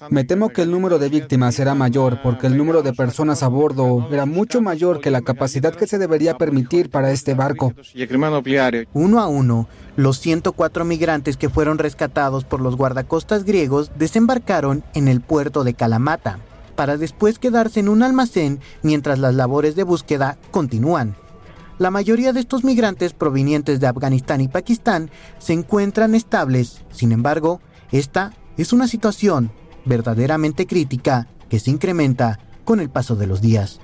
Me 0.10 0.24
temo 0.24 0.50
que 0.50 0.62
el 0.62 0.72
número 0.72 1.00
de 1.00 1.10
víctimas 1.10 1.56
será 1.56 1.76
mayor 1.76 2.22
porque 2.22 2.48
el 2.48 2.58
número 2.58 2.82
de 2.82 2.94
personas 2.94 3.44
a 3.44 3.48
bordo 3.48 4.08
era 4.12 4.26
mucho 4.26 4.62
mayor 4.62 5.02
que 5.02 5.12
la 5.12 5.22
capacidad 5.22 5.76
que 5.76 5.88
se 5.88 5.98
debería 5.98 6.38
permitir 6.38 6.90
para 6.90 7.12
este 7.12 7.34
barco. 7.34 7.74
Uno 8.94 9.20
a 9.20 9.28
uno, 9.28 9.68
los 9.96 10.20
104 10.20 10.86
migrantes 10.86 11.38
que 11.38 11.50
fueron 11.50 11.78
rescatados 11.78 12.44
por 12.44 12.62
los 12.62 12.76
guardacostas 12.76 13.44
griegos 13.44 13.92
desembarcaron 13.98 14.84
en 14.94 15.08
el 15.08 15.22
puerto 15.22 15.64
de 15.64 15.74
Kalamata, 15.74 16.40
para 16.76 16.98
después 16.98 17.40
quedarse 17.40 17.80
en 17.80 17.90
un 17.90 18.04
almacén 18.04 18.60
mientras 18.82 19.20
las 19.20 19.36
labores 19.36 19.76
de 19.76 19.84
búsqueda 19.84 20.38
continúan. 20.52 21.16
La 21.80 21.90
mayoría 21.92 22.34
de 22.34 22.40
estos 22.40 22.64
migrantes 22.64 23.14
provenientes 23.14 23.80
de 23.80 23.88
Afganistán 23.88 24.42
y 24.42 24.48
Pakistán 24.48 25.10
se 25.40 25.54
encuentran 25.54 26.16
estables, 26.16 26.82
sin 26.92 27.12
embargo, 27.12 27.62
esta 27.94 28.34
es 28.58 28.74
una 28.74 28.88
situación 28.88 29.52
verdaderamente 29.86 30.66
crítica 30.66 31.28
que 31.48 31.60
se 31.60 31.70
incrementa 31.70 32.40
con 32.66 32.80
el 32.80 32.90
paso 32.90 33.16
de 33.16 33.28
los 33.28 33.40
días. 33.40 33.80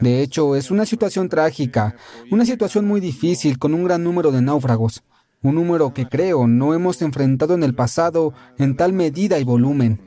De 0.00 0.22
hecho, 0.22 0.56
es 0.56 0.70
una 0.70 0.86
situación 0.86 1.28
trágica, 1.28 1.96
una 2.30 2.46
situación 2.46 2.86
muy 2.86 3.00
difícil 3.00 3.58
con 3.58 3.74
un 3.74 3.84
gran 3.84 4.02
número 4.02 4.32
de 4.32 4.40
náufragos, 4.40 5.02
un 5.42 5.56
número 5.56 5.92
que 5.92 6.06
creo 6.06 6.46
no 6.46 6.72
hemos 6.72 7.02
enfrentado 7.02 7.54
en 7.54 7.64
el 7.64 7.74
pasado 7.74 8.32
en 8.58 8.76
tal 8.76 8.94
medida 8.94 9.38
y 9.38 9.44
volumen. 9.44 10.00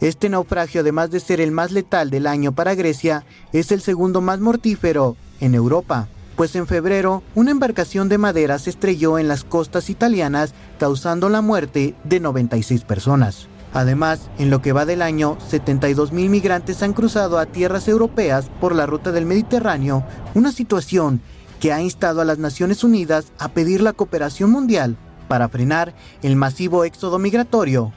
Este 0.00 0.28
naufragio, 0.28 0.82
además 0.82 1.10
de 1.10 1.20
ser 1.20 1.40
el 1.40 1.52
más 1.52 1.72
letal 1.72 2.10
del 2.10 2.26
año 2.26 2.54
para 2.54 2.74
Grecia, 2.74 3.24
es 3.54 3.72
el 3.72 3.80
segundo 3.80 4.20
más 4.20 4.40
mortífero 4.40 5.16
en 5.40 5.54
Europa 5.54 6.08
pues 6.36 6.54
en 6.56 6.66
febrero 6.66 7.22
una 7.34 7.50
embarcación 7.50 8.08
de 8.08 8.18
madera 8.18 8.58
se 8.58 8.70
estrelló 8.70 9.18
en 9.18 9.28
las 9.28 9.44
costas 9.44 9.90
italianas 9.90 10.54
causando 10.78 11.28
la 11.28 11.40
muerte 11.40 11.94
de 12.04 12.20
96 12.20 12.84
personas. 12.84 13.48
Además, 13.72 14.30
en 14.38 14.50
lo 14.50 14.62
que 14.62 14.72
va 14.72 14.86
del 14.86 15.02
año, 15.02 15.36
72 15.48 16.12
mil 16.12 16.30
migrantes 16.30 16.82
han 16.82 16.92
cruzado 16.92 17.38
a 17.38 17.46
tierras 17.46 17.88
europeas 17.88 18.48
por 18.60 18.74
la 18.74 18.86
ruta 18.86 19.10
del 19.10 19.26
Mediterráneo, 19.26 20.04
una 20.34 20.52
situación 20.52 21.20
que 21.58 21.72
ha 21.72 21.80
instado 21.80 22.20
a 22.20 22.24
las 22.24 22.38
Naciones 22.38 22.84
Unidas 22.84 23.32
a 23.38 23.48
pedir 23.48 23.80
la 23.80 23.92
cooperación 23.92 24.50
mundial 24.50 24.96
para 25.28 25.48
frenar 25.48 25.94
el 26.22 26.36
masivo 26.36 26.84
éxodo 26.84 27.18
migratorio 27.18 27.92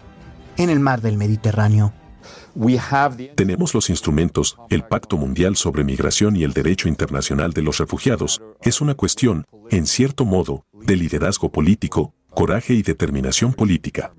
en 0.57 0.71
el 0.71 0.79
mar 0.79 1.01
del 1.01 1.17
Mediterráneo. 1.17 1.93
Tenemos 3.35 3.73
los 3.73 3.89
instrumentos, 3.89 4.57
el 4.69 4.83
Pacto 4.83 5.17
Mundial 5.17 5.55
sobre 5.55 5.83
Migración 5.83 6.35
y 6.35 6.43
el 6.43 6.53
Derecho 6.53 6.87
Internacional 6.87 7.53
de 7.53 7.61
los 7.61 7.77
Refugiados. 7.77 8.41
Es 8.61 8.81
una 8.81 8.95
cuestión, 8.95 9.45
en 9.69 9.85
cierto 9.85 10.25
modo, 10.25 10.65
de 10.73 10.95
liderazgo 10.95 11.51
político, 11.51 12.13
coraje 12.31 12.73
y 12.73 12.81
determinación 12.81 13.53
política. 13.53 14.11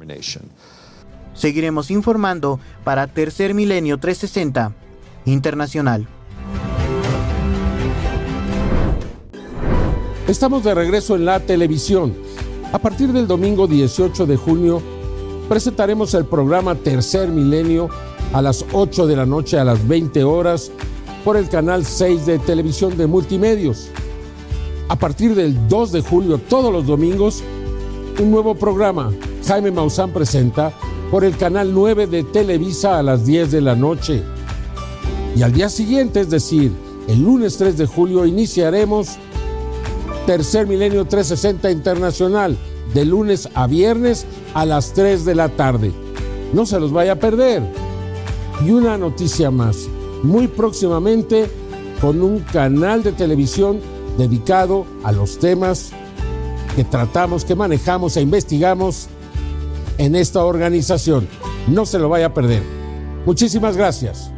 Seguiremos 1.34 1.90
informando 1.90 2.60
para 2.84 3.06
Tercer 3.06 3.54
Milenio 3.54 3.98
360 3.98 4.72
Internacional. 5.24 6.06
Estamos 10.28 10.62
de 10.62 10.74
regreso 10.74 11.16
en 11.16 11.24
la 11.24 11.40
televisión. 11.40 12.14
A 12.72 12.78
partir 12.78 13.12
del 13.12 13.26
domingo 13.26 13.66
18 13.66 14.26
de 14.26 14.36
junio 14.36 14.82
presentaremos 15.48 16.12
el 16.14 16.26
programa 16.26 16.74
Tercer 16.74 17.28
Milenio 17.28 17.88
a 18.32 18.42
las 18.42 18.64
8 18.72 19.06
de 19.06 19.16
la 19.16 19.26
noche 19.26 19.58
a 19.58 19.64
las 19.64 19.86
20 19.88 20.22
horas 20.24 20.70
por 21.24 21.36
el 21.36 21.48
canal 21.48 21.84
6 21.84 22.26
de 22.26 22.38
televisión 22.38 22.96
de 22.96 23.06
multimedios. 23.06 23.88
A 24.88 24.96
partir 24.96 25.34
del 25.34 25.68
2 25.68 25.92
de 25.92 26.00
julio, 26.02 26.38
todos 26.38 26.72
los 26.72 26.86
domingos, 26.86 27.42
un 28.20 28.30
nuevo 28.30 28.54
programa, 28.54 29.10
Jaime 29.46 29.70
Maussan 29.70 30.10
presenta, 30.10 30.72
por 31.10 31.24
el 31.24 31.36
canal 31.36 31.72
9 31.72 32.06
de 32.06 32.22
Televisa 32.22 32.98
a 32.98 33.02
las 33.02 33.24
10 33.24 33.50
de 33.50 33.60
la 33.62 33.74
noche. 33.74 34.22
Y 35.34 35.42
al 35.42 35.52
día 35.52 35.70
siguiente, 35.70 36.20
es 36.20 36.30
decir, 36.30 36.72
el 37.06 37.22
lunes 37.22 37.56
3 37.56 37.78
de 37.78 37.86
julio, 37.86 38.26
iniciaremos 38.26 39.16
Tercer 40.26 40.66
Milenio 40.66 41.06
360 41.06 41.70
Internacional, 41.70 42.58
de 42.94 43.04
lunes 43.04 43.48
a 43.54 43.66
viernes 43.66 44.26
a 44.54 44.64
las 44.64 44.92
3 44.92 45.24
de 45.24 45.34
la 45.34 45.48
tarde. 45.50 45.92
No 46.52 46.66
se 46.66 46.80
los 46.80 46.92
vaya 46.92 47.12
a 47.12 47.16
perder. 47.16 47.62
Y 48.64 48.70
una 48.70 48.98
noticia 48.98 49.50
más, 49.50 49.88
muy 50.22 50.48
próximamente 50.48 51.50
con 52.00 52.22
un 52.22 52.40
canal 52.40 53.02
de 53.02 53.12
televisión 53.12 53.80
dedicado 54.16 54.86
a 55.04 55.12
los 55.12 55.38
temas 55.38 55.90
que 56.74 56.84
tratamos, 56.84 57.44
que 57.44 57.54
manejamos 57.54 58.16
e 58.16 58.22
investigamos 58.22 59.08
en 59.98 60.14
esta 60.14 60.44
organización. 60.44 61.28
No 61.68 61.86
se 61.86 61.98
lo 61.98 62.08
vaya 62.08 62.26
a 62.26 62.34
perder. 62.34 62.62
Muchísimas 63.26 63.76
gracias. 63.76 64.32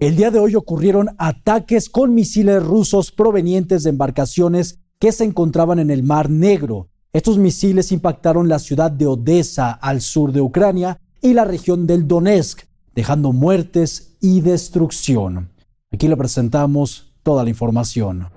El 0.00 0.16
día 0.16 0.30
de 0.30 0.38
hoy 0.38 0.56
ocurrieron 0.56 1.10
ataques 1.18 1.88
con 1.88 2.12
misiles 2.14 2.62
rusos 2.62 3.12
provenientes 3.12 3.84
de 3.84 3.90
embarcaciones 3.90 4.81
que 5.02 5.10
se 5.10 5.24
encontraban 5.24 5.80
en 5.80 5.90
el 5.90 6.04
Mar 6.04 6.30
Negro. 6.30 6.86
Estos 7.12 7.36
misiles 7.36 7.90
impactaron 7.90 8.48
la 8.48 8.60
ciudad 8.60 8.88
de 8.88 9.08
Odessa 9.08 9.72
al 9.72 10.00
sur 10.00 10.30
de 10.30 10.40
Ucrania 10.40 11.00
y 11.20 11.34
la 11.34 11.44
región 11.44 11.88
del 11.88 12.06
Donetsk, 12.06 12.68
dejando 12.94 13.32
muertes 13.32 14.16
y 14.20 14.42
destrucción. 14.42 15.50
Aquí 15.90 16.06
le 16.06 16.16
presentamos 16.16 17.12
toda 17.24 17.42
la 17.42 17.50
información. 17.50 18.28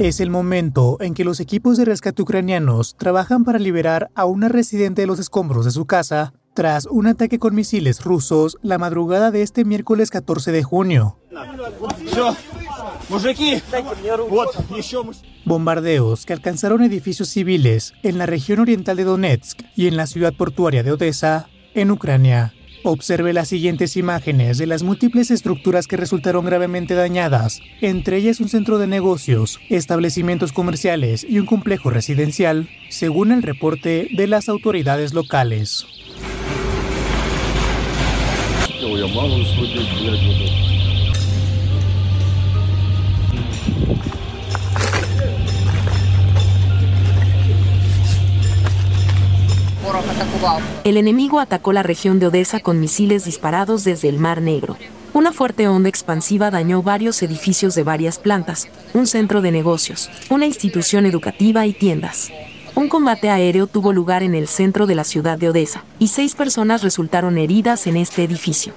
Es 0.00 0.18
el 0.18 0.30
momento 0.30 0.96
en 0.98 1.14
que 1.14 1.24
los 1.24 1.38
equipos 1.38 1.76
de 1.76 1.84
rescate 1.84 2.22
ucranianos 2.22 2.96
trabajan 2.96 3.44
para 3.44 3.60
liberar 3.60 4.10
a 4.16 4.24
una 4.24 4.48
residente 4.48 5.02
de 5.02 5.06
los 5.06 5.20
escombros 5.20 5.64
de 5.64 5.70
su 5.70 5.86
casa 5.86 6.32
tras 6.58 6.86
un 6.86 7.06
ataque 7.06 7.38
con 7.38 7.54
misiles 7.54 8.02
rusos 8.02 8.58
la 8.62 8.78
madrugada 8.78 9.30
de 9.30 9.42
este 9.42 9.64
miércoles 9.64 10.10
14 10.10 10.50
de 10.50 10.64
junio. 10.64 11.16
Bombardeos 15.44 16.26
que 16.26 16.32
alcanzaron 16.32 16.82
edificios 16.82 17.28
civiles 17.28 17.92
en 18.02 18.18
la 18.18 18.26
región 18.26 18.58
oriental 18.58 18.96
de 18.96 19.04
Donetsk 19.04 19.60
y 19.76 19.86
en 19.86 19.96
la 19.96 20.08
ciudad 20.08 20.34
portuaria 20.34 20.82
de 20.82 20.90
Odessa, 20.90 21.48
en 21.74 21.92
Ucrania. 21.92 22.54
Observe 22.82 23.32
las 23.32 23.46
siguientes 23.46 23.96
imágenes 23.96 24.58
de 24.58 24.66
las 24.66 24.82
múltiples 24.82 25.30
estructuras 25.30 25.86
que 25.86 25.96
resultaron 25.96 26.44
gravemente 26.44 26.94
dañadas, 26.94 27.60
entre 27.80 28.16
ellas 28.16 28.40
un 28.40 28.48
centro 28.48 28.78
de 28.78 28.88
negocios, 28.88 29.60
establecimientos 29.68 30.50
comerciales 30.52 31.22
y 31.22 31.38
un 31.38 31.46
complejo 31.46 31.90
residencial, 31.90 32.68
según 32.88 33.30
el 33.30 33.44
reporte 33.44 34.08
de 34.12 34.26
las 34.26 34.48
autoridades 34.48 35.14
locales. 35.14 35.97
El 50.84 50.96
enemigo 50.96 51.40
atacó 51.40 51.72
la 51.72 51.82
región 51.82 52.18
de 52.18 52.26
Odessa 52.26 52.60
con 52.60 52.80
misiles 52.80 53.24
disparados 53.24 53.84
desde 53.84 54.08
el 54.08 54.18
Mar 54.18 54.40
Negro. 54.40 54.76
Una 55.14 55.32
fuerte 55.32 55.68
onda 55.68 55.88
expansiva 55.88 56.50
dañó 56.50 56.82
varios 56.82 57.22
edificios 57.22 57.74
de 57.74 57.82
varias 57.82 58.18
plantas, 58.18 58.68
un 58.94 59.06
centro 59.06 59.40
de 59.40 59.50
negocios, 59.50 60.10
una 60.30 60.46
institución 60.46 61.06
educativa 61.06 61.66
y 61.66 61.72
tiendas. 61.72 62.30
Un 62.78 62.88
combate 62.88 63.28
aéreo 63.28 63.66
tuvo 63.66 63.92
lugar 63.92 64.22
en 64.22 64.36
el 64.36 64.46
centro 64.46 64.86
de 64.86 64.94
la 64.94 65.02
ciudad 65.02 65.36
de 65.36 65.48
Odessa 65.48 65.82
y 65.98 66.06
seis 66.06 66.36
personas 66.36 66.84
resultaron 66.84 67.36
heridas 67.36 67.88
en 67.88 67.96
este 67.96 68.22
edificio. 68.22 68.72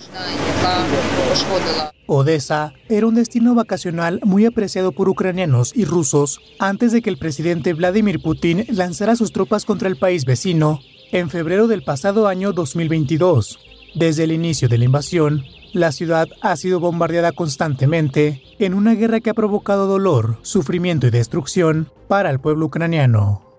Odessa 2.07 2.73
era 2.89 3.05
un 3.05 3.13
destino 3.13 3.53
vacacional 3.53 4.19
muy 4.23 4.47
apreciado 4.47 4.91
por 4.91 5.07
ucranianos 5.07 5.71
y 5.75 5.85
rusos 5.85 6.41
antes 6.57 6.93
de 6.93 7.03
que 7.03 7.11
el 7.11 7.19
presidente 7.19 7.73
Vladimir 7.73 8.19
Putin 8.23 8.65
lanzara 8.69 9.15
sus 9.15 9.31
tropas 9.31 9.65
contra 9.65 9.87
el 9.87 9.97
país 9.97 10.25
vecino 10.25 10.79
en 11.11 11.29
febrero 11.29 11.67
del 11.67 11.83
pasado 11.83 12.27
año 12.27 12.53
2022. 12.53 13.59
Desde 13.93 14.23
el 14.23 14.31
inicio 14.31 14.67
de 14.67 14.79
la 14.79 14.85
invasión, 14.85 15.43
la 15.73 15.91
ciudad 15.91 16.27
ha 16.41 16.55
sido 16.55 16.79
bombardeada 16.79 17.33
constantemente 17.33 18.41
en 18.57 18.73
una 18.73 18.95
guerra 18.95 19.19
que 19.19 19.29
ha 19.29 19.35
provocado 19.35 19.85
dolor, 19.85 20.39
sufrimiento 20.41 21.05
y 21.05 21.11
destrucción 21.11 21.91
para 22.07 22.31
el 22.31 22.39
pueblo 22.39 22.65
ucraniano. 22.65 23.50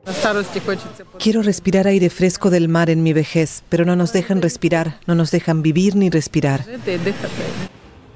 Quiero 1.18 1.42
respirar 1.42 1.86
aire 1.86 2.10
fresco 2.10 2.50
del 2.50 2.68
mar 2.68 2.90
en 2.90 3.02
mi 3.02 3.12
vejez, 3.12 3.62
pero 3.68 3.84
no 3.84 3.94
nos 3.94 4.12
dejan 4.12 4.42
respirar, 4.42 4.98
no 5.06 5.14
nos 5.14 5.30
dejan 5.30 5.62
vivir 5.62 5.94
ni 5.94 6.10
respirar. 6.10 6.64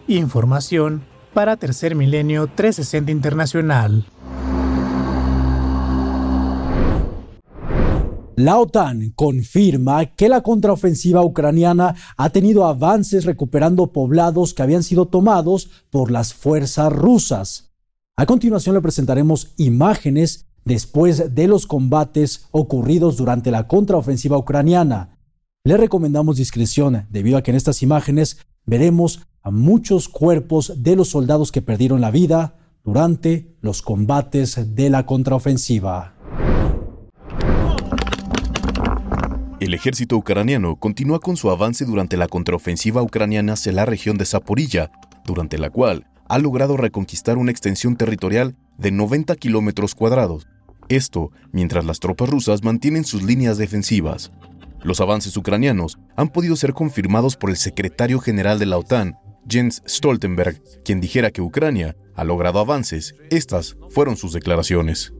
Información 0.08 1.04
para 1.32 1.56
Tercer 1.56 1.94
Milenio 1.94 2.48
360 2.48 3.12
Internacional. 3.12 4.06
La 8.36 8.58
OTAN 8.58 9.12
confirma 9.14 10.04
que 10.06 10.28
la 10.28 10.42
contraofensiva 10.42 11.22
ucraniana 11.22 11.94
ha 12.18 12.30
tenido 12.30 12.66
avances 12.66 13.24
recuperando 13.24 13.92
poblados 13.92 14.52
que 14.52 14.62
habían 14.62 14.82
sido 14.82 15.06
tomados 15.06 15.70
por 15.90 16.10
las 16.10 16.34
fuerzas 16.34 16.92
rusas. 16.92 17.70
A 18.16 18.26
continuación 18.26 18.74
le 18.74 18.82
presentaremos 18.82 19.54
imágenes 19.56 20.46
después 20.66 21.34
de 21.34 21.46
los 21.46 21.66
combates 21.66 22.48
ocurridos 22.50 23.16
durante 23.16 23.50
la 23.50 23.68
contraofensiva 23.68 24.36
ucraniana. 24.36 25.16
Le 25.64 25.76
recomendamos 25.76 26.36
discreción 26.36 27.06
debido 27.08 27.38
a 27.38 27.42
que 27.42 27.52
en 27.52 27.56
estas 27.56 27.82
imágenes 27.82 28.38
veremos 28.66 29.22
a 29.42 29.50
muchos 29.50 30.08
cuerpos 30.08 30.74
de 30.82 30.96
los 30.96 31.08
soldados 31.08 31.52
que 31.52 31.62
perdieron 31.62 32.00
la 32.00 32.10
vida 32.10 32.56
durante 32.84 33.56
los 33.60 33.80
combates 33.80 34.74
de 34.74 34.90
la 34.90 35.06
contraofensiva. 35.06 36.14
El 39.60 39.72
ejército 39.72 40.16
ucraniano 40.16 40.76
continúa 40.76 41.20
con 41.20 41.36
su 41.36 41.50
avance 41.50 41.84
durante 41.84 42.16
la 42.16 42.28
contraofensiva 42.28 43.02
ucraniana 43.02 43.54
hacia 43.54 43.72
la 43.72 43.86
región 43.86 44.18
de 44.18 44.26
Zaporilla, 44.26 44.90
durante 45.24 45.58
la 45.58 45.70
cual 45.70 46.06
ha 46.28 46.38
logrado 46.38 46.76
reconquistar 46.76 47.38
una 47.38 47.52
extensión 47.52 47.96
territorial 47.96 48.56
de 48.78 48.90
90 48.90 49.34
kilómetros 49.36 49.94
cuadrados, 49.94 50.46
esto 50.88 51.30
mientras 51.52 51.84
las 51.84 52.00
tropas 52.00 52.28
rusas 52.28 52.62
mantienen 52.62 53.04
sus 53.04 53.22
líneas 53.22 53.58
defensivas. 53.58 54.32
Los 54.82 55.00
avances 55.00 55.36
ucranianos 55.36 55.98
han 56.16 56.28
podido 56.28 56.56
ser 56.56 56.72
confirmados 56.72 57.36
por 57.36 57.50
el 57.50 57.56
secretario 57.56 58.20
general 58.20 58.58
de 58.58 58.66
la 58.66 58.78
OTAN, 58.78 59.16
Jens 59.48 59.82
Stoltenberg, 59.86 60.60
quien 60.84 61.00
dijera 61.00 61.30
que 61.30 61.42
Ucrania 61.42 61.96
ha 62.14 62.24
logrado 62.24 62.58
avances. 62.58 63.14
Estas 63.30 63.76
fueron 63.90 64.16
sus 64.16 64.32
declaraciones. 64.32 65.12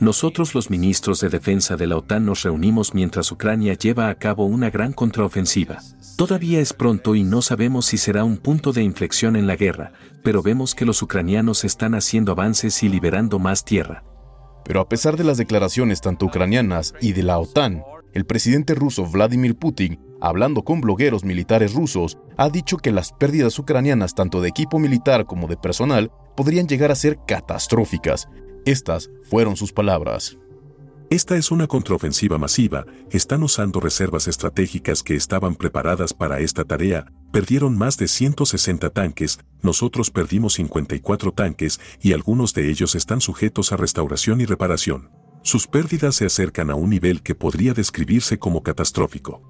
Nosotros 0.00 0.54
los 0.54 0.70
ministros 0.70 1.20
de 1.20 1.28
defensa 1.28 1.76
de 1.76 1.86
la 1.86 1.96
OTAN 1.96 2.24
nos 2.26 2.42
reunimos 2.42 2.94
mientras 2.94 3.30
Ucrania 3.32 3.74
lleva 3.74 4.08
a 4.08 4.14
cabo 4.14 4.44
una 4.46 4.70
gran 4.70 4.92
contraofensiva. 4.92 5.78
Todavía 6.16 6.60
es 6.60 6.72
pronto 6.72 7.14
y 7.14 7.22
no 7.22 7.42
sabemos 7.42 7.86
si 7.86 7.98
será 7.98 8.24
un 8.24 8.36
punto 8.36 8.72
de 8.72 8.82
inflexión 8.82 9.36
en 9.36 9.46
la 9.46 9.56
guerra, 9.56 9.92
pero 10.22 10.42
vemos 10.42 10.74
que 10.74 10.84
los 10.84 11.00
ucranianos 11.02 11.64
están 11.64 11.94
haciendo 11.94 12.32
avances 12.32 12.82
y 12.82 12.88
liberando 12.88 13.38
más 13.38 13.64
tierra. 13.64 14.04
Pero 14.64 14.80
a 14.80 14.88
pesar 14.88 15.16
de 15.16 15.24
las 15.24 15.38
declaraciones 15.38 16.00
tanto 16.00 16.26
ucranianas 16.26 16.94
y 17.00 17.12
de 17.12 17.22
la 17.22 17.38
OTAN, 17.38 17.82
el 18.18 18.26
presidente 18.26 18.74
ruso 18.74 19.06
Vladimir 19.06 19.56
Putin, 19.56 20.00
hablando 20.20 20.64
con 20.64 20.80
blogueros 20.80 21.24
militares 21.24 21.72
rusos, 21.72 22.18
ha 22.36 22.50
dicho 22.50 22.76
que 22.76 22.90
las 22.90 23.12
pérdidas 23.12 23.56
ucranianas 23.60 24.16
tanto 24.16 24.40
de 24.40 24.48
equipo 24.48 24.80
militar 24.80 25.24
como 25.24 25.46
de 25.46 25.56
personal 25.56 26.10
podrían 26.36 26.66
llegar 26.66 26.90
a 26.90 26.96
ser 26.96 27.20
catastróficas. 27.28 28.28
Estas 28.66 29.08
fueron 29.22 29.56
sus 29.56 29.72
palabras. 29.72 30.36
Esta 31.10 31.36
es 31.36 31.52
una 31.52 31.68
contraofensiva 31.68 32.38
masiva, 32.38 32.84
están 33.12 33.44
usando 33.44 33.78
reservas 33.78 34.26
estratégicas 34.26 35.04
que 35.04 35.14
estaban 35.14 35.54
preparadas 35.54 36.12
para 36.12 36.40
esta 36.40 36.64
tarea, 36.64 37.06
perdieron 37.32 37.78
más 37.78 37.96
de 37.98 38.08
160 38.08 38.90
tanques, 38.90 39.38
nosotros 39.62 40.10
perdimos 40.10 40.54
54 40.54 41.32
tanques 41.32 41.80
y 42.02 42.14
algunos 42.14 42.52
de 42.52 42.68
ellos 42.68 42.96
están 42.96 43.20
sujetos 43.20 43.72
a 43.72 43.76
restauración 43.76 44.40
y 44.40 44.44
reparación. 44.44 45.08
Sus 45.42 45.66
pérdidas 45.66 46.16
se 46.16 46.26
acercan 46.26 46.70
a 46.70 46.74
un 46.74 46.90
nivel 46.90 47.22
que 47.22 47.34
podría 47.34 47.72
describirse 47.72 48.38
como 48.38 48.62
catastrófico. 48.62 49.42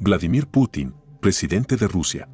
Vladimir 0.00 0.46
Putin, 0.48 0.94
presidente 1.20 1.76
de 1.76 1.88
Rusia. 1.88 2.28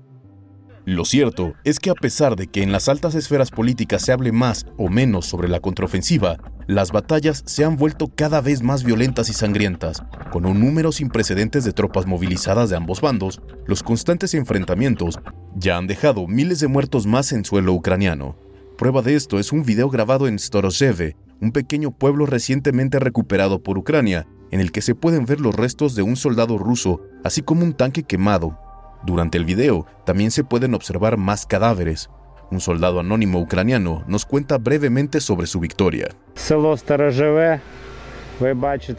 Lo 0.86 1.04
cierto 1.04 1.52
es 1.62 1.78
que 1.78 1.90
a 1.90 1.94
pesar 1.94 2.36
de 2.36 2.46
que 2.46 2.62
en 2.62 2.72
las 2.72 2.88
altas 2.88 3.14
esferas 3.14 3.50
políticas 3.50 4.02
se 4.02 4.12
hable 4.12 4.32
más 4.32 4.66
o 4.78 4.88
menos 4.88 5.26
sobre 5.26 5.48
la 5.48 5.60
contraofensiva, 5.60 6.38
las 6.66 6.90
batallas 6.90 7.42
se 7.46 7.64
han 7.64 7.76
vuelto 7.76 8.08
cada 8.08 8.40
vez 8.40 8.62
más 8.62 8.82
violentas 8.82 9.28
y 9.28 9.34
sangrientas. 9.34 10.02
Con 10.32 10.46
un 10.46 10.58
número 10.58 10.90
sin 10.90 11.10
precedentes 11.10 11.64
de 11.64 11.72
tropas 11.72 12.06
movilizadas 12.06 12.70
de 12.70 12.76
ambos 12.76 13.02
bandos, 13.02 13.42
los 13.66 13.82
constantes 13.82 14.32
enfrentamientos 14.34 15.20
ya 15.54 15.76
han 15.76 15.86
dejado 15.86 16.26
miles 16.26 16.60
de 16.60 16.68
muertos 16.68 17.06
más 17.06 17.30
en 17.32 17.44
suelo 17.44 17.74
ucraniano. 17.74 18.36
Prueba 18.78 19.02
de 19.02 19.16
esto 19.16 19.38
es 19.38 19.52
un 19.52 19.64
video 19.64 19.90
grabado 19.90 20.26
en 20.26 20.38
Storozheve, 20.38 21.14
un 21.40 21.52
pequeño 21.52 21.90
pueblo 21.90 22.26
recientemente 22.26 22.98
recuperado 22.98 23.62
por 23.62 23.78
Ucrania, 23.78 24.26
en 24.50 24.60
el 24.60 24.72
que 24.72 24.82
se 24.82 24.94
pueden 24.94 25.24
ver 25.26 25.40
los 25.40 25.54
restos 25.54 25.94
de 25.94 26.02
un 26.02 26.16
soldado 26.16 26.58
ruso, 26.58 27.00
así 27.24 27.42
como 27.42 27.64
un 27.64 27.74
tanque 27.74 28.02
quemado 28.02 28.58
durante 29.02 29.38
el 29.38 29.44
video 29.44 29.86
también 30.04 30.30
se 30.30 30.44
pueden 30.44 30.74
observar 30.74 31.16
más 31.16 31.46
cadáveres. 31.46 32.10
Un 32.50 32.60
soldado 32.60 33.00
anónimo 33.00 33.40
ucraniano 33.40 34.04
nos 34.06 34.26
cuenta 34.26 34.58
brevemente 34.58 35.20
sobre 35.20 35.46
su 35.46 35.60
victoria. 35.60 36.08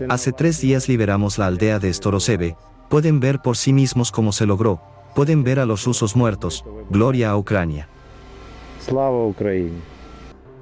Hace 0.09 0.31
tres 0.31 0.61
días 0.61 0.87
liberamos 0.87 1.37
la 1.37 1.47
aldea 1.47 1.79
de 1.79 1.93
Storoseve. 1.93 2.55
Pueden 2.89 3.19
ver 3.19 3.39
por 3.39 3.57
sí 3.57 3.73
mismos 3.73 4.11
cómo 4.11 4.31
se 4.31 4.45
logró. 4.45 4.81
Pueden 5.15 5.43
ver 5.43 5.59
a 5.59 5.65
los 5.65 5.83
rusos 5.85 6.15
muertos. 6.15 6.63
Gloria 6.89 7.31
a 7.31 7.37
Ucrania. 7.37 7.87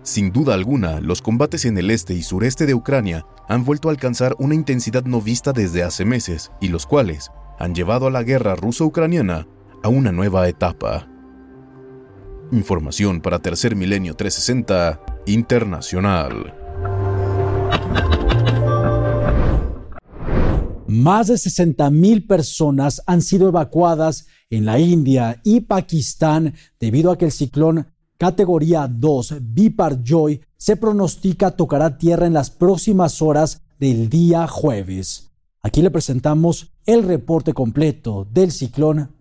Sin 0.09 0.31
duda 0.31 0.55
alguna, 0.55 1.01
los 1.01 1.21
combates 1.21 1.65
en 1.65 1.77
el 1.77 1.91
este 1.91 2.15
y 2.15 2.23
sureste 2.23 2.65
de 2.65 2.73
Ucrania 2.73 3.27
han 3.47 3.63
vuelto 3.63 3.89
a 3.89 3.91
alcanzar 3.91 4.35
una 4.39 4.55
intensidad 4.55 5.03
no 5.03 5.21
vista 5.21 5.53
desde 5.53 5.83
hace 5.83 6.03
meses, 6.03 6.51
y 6.59 6.69
los 6.69 6.87
cuales 6.87 7.29
han 7.59 7.75
llevado 7.75 8.07
a 8.07 8.09
la 8.09 8.23
guerra 8.23 8.55
ruso-ucraniana 8.55 9.47
a 9.83 9.89
una 9.89 10.11
nueva 10.11 10.49
etapa. 10.49 11.07
Información 12.51 13.21
para 13.21 13.37
Tercer 13.37 13.75
Milenio 13.75 14.15
360 14.15 14.99
Internacional. 15.27 16.55
Más 20.87 21.27
de 21.27 21.35
60.000 21.35 22.25
personas 22.25 23.03
han 23.05 23.21
sido 23.21 23.49
evacuadas 23.49 24.25
en 24.49 24.65
la 24.65 24.79
India 24.79 25.39
y 25.43 25.59
Pakistán 25.59 26.55
debido 26.79 27.11
a 27.11 27.17
que 27.19 27.25
el 27.25 27.31
ciclón 27.31 27.85
categoría 28.19 28.85
2 28.89 29.35
Joy 30.03 30.41
se 30.57 30.75
pronostica 30.75 31.51
tocará 31.51 31.97
tierra 31.97 32.27
en 32.27 32.33
las 32.33 32.51
próximas 32.51 33.21
horas 33.21 33.61
del 33.79 34.09
día 34.09 34.45
jueves. 34.45 35.31
Aquí 35.63 35.81
le 35.81 35.89
presentamos 35.89 36.73
el 36.85 37.03
reporte 37.03 37.53
completo 37.53 38.27
del 38.29 38.51
ciclón 38.51 39.15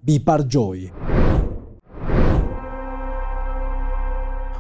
Joy. 0.49 0.93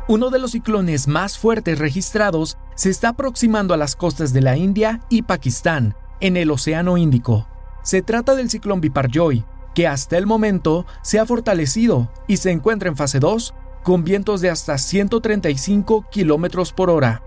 Uno 0.06 0.30
de 0.30 0.38
los 0.38 0.52
ciclones 0.52 1.08
más 1.08 1.36
fuertes 1.36 1.80
registrados 1.80 2.56
se 2.76 2.90
está 2.90 3.10
aproximando 3.10 3.74
a 3.74 3.76
las 3.76 3.96
costas 3.96 4.32
de 4.32 4.40
la 4.40 4.56
India 4.56 5.04
y 5.10 5.22
Pakistán, 5.22 5.96
en 6.20 6.36
el 6.36 6.52
Océano 6.52 6.96
Índico. 6.96 7.48
Se 7.82 8.02
trata 8.02 8.36
del 8.36 8.50
ciclón 8.50 8.80
Joy, 9.12 9.44
que 9.74 9.88
hasta 9.88 10.16
el 10.16 10.26
momento 10.26 10.86
se 11.02 11.18
ha 11.18 11.26
fortalecido 11.26 12.10
y 12.28 12.36
se 12.36 12.52
encuentra 12.52 12.88
en 12.88 12.96
fase 12.96 13.18
2 13.18 13.52
con 13.82 14.04
vientos 14.04 14.40
de 14.40 14.50
hasta 14.50 14.78
135 14.78 16.06
kilómetros 16.10 16.72
por 16.72 16.90
hora. 16.90 17.22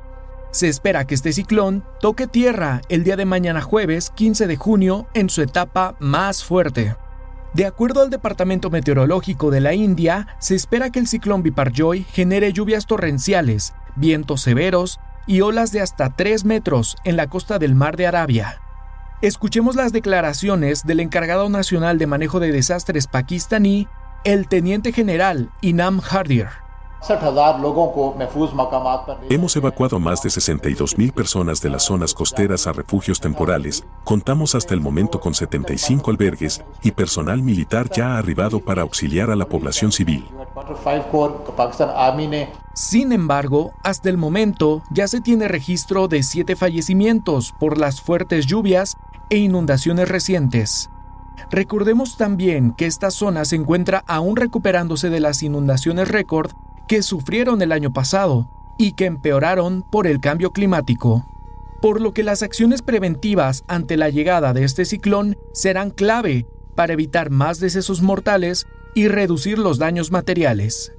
Se 0.52 0.68
espera 0.68 1.06
que 1.06 1.16
este 1.16 1.32
ciclón 1.32 1.86
toque 2.02 2.28
tierra 2.28 2.82
el 2.90 3.04
día 3.04 3.16
de 3.16 3.26
mañana 3.26 3.62
jueves 3.62 4.10
15 4.10 4.48
de 4.48 4.58
junio 4.58 5.08
en 5.14 5.30
su 5.30 5.42
etapa 5.42 5.96
más 6.00 6.44
fuerte. 6.44 6.96
De 7.54 7.66
acuerdo 7.66 8.02
al 8.02 8.10
Departamento 8.10 8.70
Meteorológico 8.70 9.52
de 9.52 9.62
la 9.62 9.74
India, 9.74 10.28
se 10.40 10.56
espera 10.56 10.90
que 10.90 11.00
el 11.00 11.08
ciclón 11.08 11.44
Biparjoy 11.44 12.04
genere 12.04 12.54
lluvias 12.54 12.86
torrenciales, 12.86 13.74
vientos 13.96 14.42
severos 14.42 15.00
y 15.28 15.42
olas 15.42 15.72
de 15.72 15.82
hasta 15.82 16.10
3 16.16 16.46
metros 16.46 16.96
en 17.04 17.18
la 17.18 17.28
costa 17.28 17.60
del 17.60 17.76
Mar 17.76 17.98
de 17.98 18.08
Arabia. 18.08 18.62
Escuchemos 19.22 19.76
las 19.76 19.94
declaraciones 19.94 20.84
del 20.86 21.00
encargado 21.00 21.48
nacional 21.48 21.98
de 21.98 22.08
manejo 22.08 22.40
de 22.40 22.52
desastres 22.52 23.08
pakistaní, 23.08 23.88
el 24.24 24.48
teniente 24.48 24.92
general 24.94 25.52
Inam 25.62 26.00
Hardir. 26.00 26.48
Hemos 29.32 29.56
evacuado 29.56 29.96
a 29.96 30.00
más 30.00 30.22
de 30.22 30.30
62 30.30 31.00
mil 31.00 31.12
personas 31.12 31.60
de 31.60 31.72
las 31.72 31.84
zonas 31.84 32.14
costeras 32.14 32.68
a 32.68 32.74
refugios 32.74 33.20
temporales. 33.20 33.84
Contamos 34.04 34.54
hasta 34.54 34.76
el 34.76 34.82
momento 34.82 35.20
con 35.20 35.34
75 35.34 36.12
albergues 36.12 36.64
y 36.84 36.92
personal 36.92 37.42
militar 37.42 37.90
ya 37.90 38.14
ha 38.14 38.18
arribado 38.20 38.60
para 38.60 38.84
auxiliar 38.84 39.32
a 39.32 39.36
la 39.36 39.46
población 39.46 39.92
civil. 39.92 40.28
Sin 42.76 43.12
embargo, 43.12 43.74
hasta 43.84 44.10
el 44.10 44.18
momento 44.20 44.84
ya 44.92 45.08
se 45.08 45.22
tiene 45.22 45.48
registro 45.48 46.08
de 46.08 46.22
siete 46.22 46.56
fallecimientos 46.56 47.56
por 47.60 47.80
las 47.80 48.02
fuertes 48.02 48.46
lluvias 48.46 48.96
e 49.32 49.38
inundaciones 49.38 50.08
recientes. 50.08 50.90
Recordemos 51.49 52.17
también 52.17 52.73
que 52.73 52.86
esta 52.86 53.12
zona 53.12 53.45
se 53.45 53.56
encuentra 53.56 54.04
aún 54.08 54.36
recuperándose 54.36 55.10
de 55.10 55.19
las 55.19 55.41
inundaciones 55.43 56.08
récord 56.08 56.51
que 56.88 57.01
sufrieron 57.04 57.62
el 57.62 57.71
año 57.71 57.91
pasado 57.91 58.49
y 58.77 58.93
que 58.93 59.06
empeoraron 59.06 59.84
por 59.91 60.08
el 60.08 60.19
cambio 60.19 60.51
climático. 60.51 61.25
Por 61.82 61.99
lo 61.99 62.13
que 62.13 62.23
las 62.23 62.43
acciones 62.43 62.82
preventivas 62.82 63.63
ante 63.67 63.97
la 63.97 64.10
llegada 64.10 64.54
de 64.54 64.63
este 64.63 64.86
ciclón 64.86 65.38
serán 65.54 65.89
clave 65.89 66.45
para 66.75 66.93
evitar 66.93 67.30
más 67.30 67.60
decesos 67.60 68.01
mortales 68.01 68.67
y 68.93 69.08
reducir 69.08 69.58
los 69.58 69.77
daños 69.77 70.12
materiales. 70.12 70.93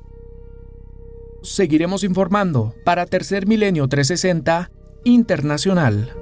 Seguiremos 1.43 2.05
informando 2.05 2.75
para 2.85 3.07
Tercer 3.07 3.47
Milenio 3.47 3.89
360 3.89 4.71
Internacional. 5.05 6.13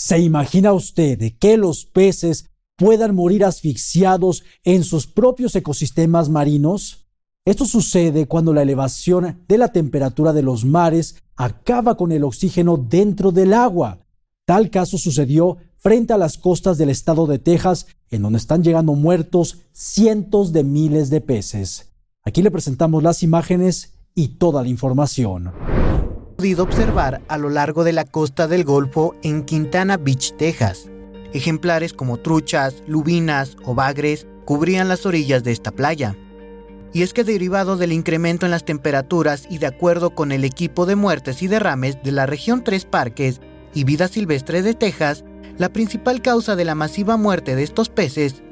¿Se 0.00 0.20
imagina 0.20 0.72
usted 0.74 1.32
que 1.40 1.56
los 1.56 1.84
peces 1.84 2.48
puedan 2.76 3.16
morir 3.16 3.44
asfixiados 3.44 4.44
en 4.62 4.84
sus 4.84 5.08
propios 5.08 5.56
ecosistemas 5.56 6.28
marinos? 6.28 7.08
Esto 7.44 7.64
sucede 7.64 8.26
cuando 8.26 8.54
la 8.54 8.62
elevación 8.62 9.42
de 9.48 9.58
la 9.58 9.72
temperatura 9.72 10.32
de 10.32 10.42
los 10.42 10.64
mares 10.64 11.16
acaba 11.34 11.96
con 11.96 12.12
el 12.12 12.22
oxígeno 12.22 12.76
dentro 12.76 13.32
del 13.32 13.52
agua. 13.52 13.98
Tal 14.46 14.70
caso 14.70 14.98
sucedió 14.98 15.56
frente 15.74 16.12
a 16.12 16.16
las 16.16 16.38
costas 16.38 16.78
del 16.78 16.90
estado 16.90 17.26
de 17.26 17.40
Texas, 17.40 17.88
en 18.08 18.22
donde 18.22 18.38
están 18.38 18.62
llegando 18.62 18.94
muertos 18.94 19.62
cientos 19.72 20.52
de 20.52 20.62
miles 20.62 21.10
de 21.10 21.20
peces. 21.20 21.90
Aquí 22.22 22.40
le 22.40 22.52
presentamos 22.52 23.02
las 23.02 23.24
imágenes 23.24 23.94
y 24.14 24.28
toda 24.28 24.62
la 24.62 24.68
información. 24.68 25.50
Podido 26.38 26.62
observar 26.62 27.20
a 27.26 27.36
lo 27.36 27.50
largo 27.50 27.82
de 27.82 27.92
la 27.92 28.04
costa 28.04 28.46
del 28.46 28.62
Golfo 28.62 29.16
en 29.24 29.42
Quintana 29.42 29.96
Beach, 29.96 30.36
Texas. 30.36 30.88
Ejemplares 31.32 31.92
como 31.92 32.18
truchas, 32.18 32.84
lubinas 32.86 33.56
o 33.64 33.74
bagres 33.74 34.28
cubrían 34.44 34.86
las 34.86 35.04
orillas 35.04 35.42
de 35.42 35.50
esta 35.50 35.72
playa. 35.72 36.16
Y 36.92 37.02
es 37.02 37.12
que 37.12 37.24
derivado 37.24 37.76
del 37.76 37.90
incremento 37.90 38.46
en 38.46 38.52
las 38.52 38.64
temperaturas 38.64 39.48
y 39.50 39.58
de 39.58 39.66
acuerdo 39.66 40.14
con 40.14 40.30
el 40.30 40.44
equipo 40.44 40.86
de 40.86 40.94
muertes 40.94 41.42
y 41.42 41.48
derrames 41.48 42.00
de 42.04 42.12
la 42.12 42.24
región 42.24 42.62
Tres 42.62 42.84
Parques 42.84 43.40
y 43.74 43.82
Vida 43.82 44.06
Silvestre 44.06 44.62
de 44.62 44.74
Texas, 44.74 45.24
la 45.56 45.72
principal 45.72 46.22
causa 46.22 46.54
de 46.54 46.64
la 46.64 46.76
masiva 46.76 47.16
muerte 47.16 47.56
de 47.56 47.64
estos 47.64 47.88
peces 47.88 48.44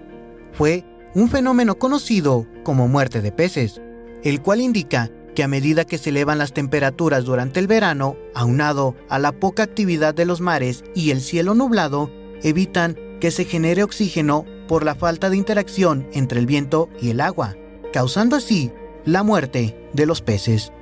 fue 0.50 0.84
un 1.14 1.28
fenómeno 1.28 1.78
conocido 1.78 2.48
como 2.64 2.88
muerte 2.88 3.22
de 3.22 3.30
peces, 3.30 3.80
el 4.24 4.42
cual 4.42 4.60
indica 4.60 5.08
que 5.36 5.44
a 5.44 5.48
medida 5.48 5.84
que 5.84 5.98
se 5.98 6.10
elevan 6.10 6.38
las 6.38 6.54
temperaturas 6.54 7.26
durante 7.26 7.60
el 7.60 7.66
verano, 7.66 8.16
aunado 8.34 8.96
a 9.10 9.18
la 9.18 9.32
poca 9.32 9.62
actividad 9.62 10.14
de 10.14 10.24
los 10.24 10.40
mares 10.40 10.82
y 10.94 11.10
el 11.10 11.20
cielo 11.20 11.54
nublado, 11.54 12.10
evitan 12.42 12.96
que 13.20 13.30
se 13.30 13.44
genere 13.44 13.82
oxígeno 13.82 14.46
por 14.66 14.82
la 14.82 14.94
falta 14.94 15.28
de 15.28 15.36
interacción 15.36 16.08
entre 16.14 16.40
el 16.40 16.46
viento 16.46 16.88
y 17.00 17.10
el 17.10 17.20
agua, 17.20 17.54
causando 17.92 18.34
así 18.34 18.72
la 19.04 19.22
muerte 19.22 19.78
de 19.92 20.06
los 20.06 20.22
peces. 20.22 20.72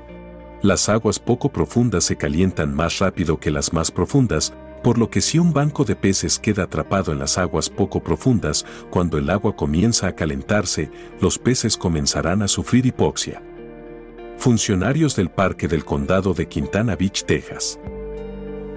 Las 0.62 0.88
aguas 0.88 1.18
poco 1.18 1.50
profundas 1.50 2.04
se 2.04 2.16
calientan 2.16 2.72
más 2.72 3.00
rápido 3.00 3.38
que 3.38 3.50
las 3.50 3.72
más 3.72 3.90
profundas, 3.90 4.54
por 4.84 4.98
lo 4.98 5.10
que 5.10 5.20
si 5.20 5.40
un 5.40 5.52
banco 5.52 5.84
de 5.84 5.96
peces 5.96 6.38
queda 6.38 6.62
atrapado 6.62 7.10
en 7.10 7.18
las 7.18 7.38
aguas 7.38 7.68
poco 7.68 8.04
profundas, 8.04 8.64
cuando 8.88 9.18
el 9.18 9.30
agua 9.30 9.56
comienza 9.56 10.06
a 10.06 10.14
calentarse, 10.14 10.92
los 11.20 11.40
peces 11.40 11.76
comenzarán 11.76 12.40
a 12.40 12.48
sufrir 12.48 12.86
hipoxia. 12.86 13.42
Funcionarios 14.44 15.16
del 15.16 15.30
Parque 15.30 15.68
del 15.68 15.86
Condado 15.86 16.34
de 16.34 16.46
Quintana 16.46 16.96
Beach, 16.96 17.24
Texas. 17.24 17.80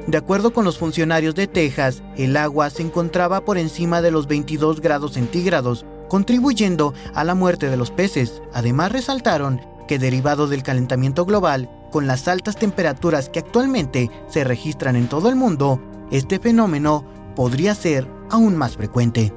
De 0.08 0.17
acuerdo 0.17 0.53
con 0.53 0.63
los 0.63 0.77
funcionarios 0.77 1.36
de 1.36 1.45
Texas, 1.47 2.03
el 2.15 2.38
agua 2.38 2.69
se 2.69 2.84
encontraba 2.84 3.43
por 3.43 3.58
encima 3.58 4.01
de 4.01 4.10
los 4.10 4.27
22 4.27 4.80
grados 4.80 5.15
centígrados, 5.15 5.86
contribuyendo 6.08 6.93
a 7.13 7.25
la 7.25 7.36
muerte 7.36 7.69
de 7.69 7.75
los 7.75 7.91
peces. 7.91 8.41
Además 8.53 8.93
resaltaron 8.93 9.60
que 9.89 9.99
derivado 9.99 10.47
del 10.47 10.63
calentamiento 10.63 11.25
global, 11.25 11.69
con 11.91 12.08
las 12.08 12.30
altas 12.30 12.56
temperaturas 12.56 13.27
que 13.27 13.39
actualmente 13.39 14.10
se 14.30 14.45
registran 14.45 14.95
en 14.95 15.10
todo 15.10 15.27
el 15.27 15.36
mundo, 15.36 15.82
este 16.12 16.39
fenómeno 16.39 17.03
podría 17.36 17.75
ser 17.75 18.08
aún 18.30 18.56
más 18.56 18.77
frecuente. 18.77 19.34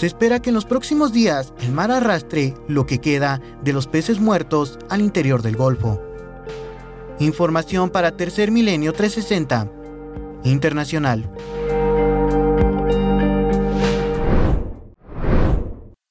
Se 0.00 0.06
espera 0.06 0.40
que 0.40 0.48
en 0.48 0.54
los 0.54 0.64
próximos 0.64 1.12
días 1.12 1.52
el 1.60 1.72
mar 1.72 1.90
arrastre 1.90 2.54
lo 2.68 2.86
que 2.86 3.02
queda 3.02 3.42
de 3.62 3.74
los 3.74 3.86
peces 3.86 4.18
muertos 4.18 4.78
al 4.88 5.02
interior 5.02 5.42
del 5.42 5.56
Golfo. 5.56 6.00
Información 7.18 7.90
para 7.90 8.16
Tercer 8.16 8.50
Milenio 8.50 8.94
360 8.94 9.70
Internacional. 10.44 11.30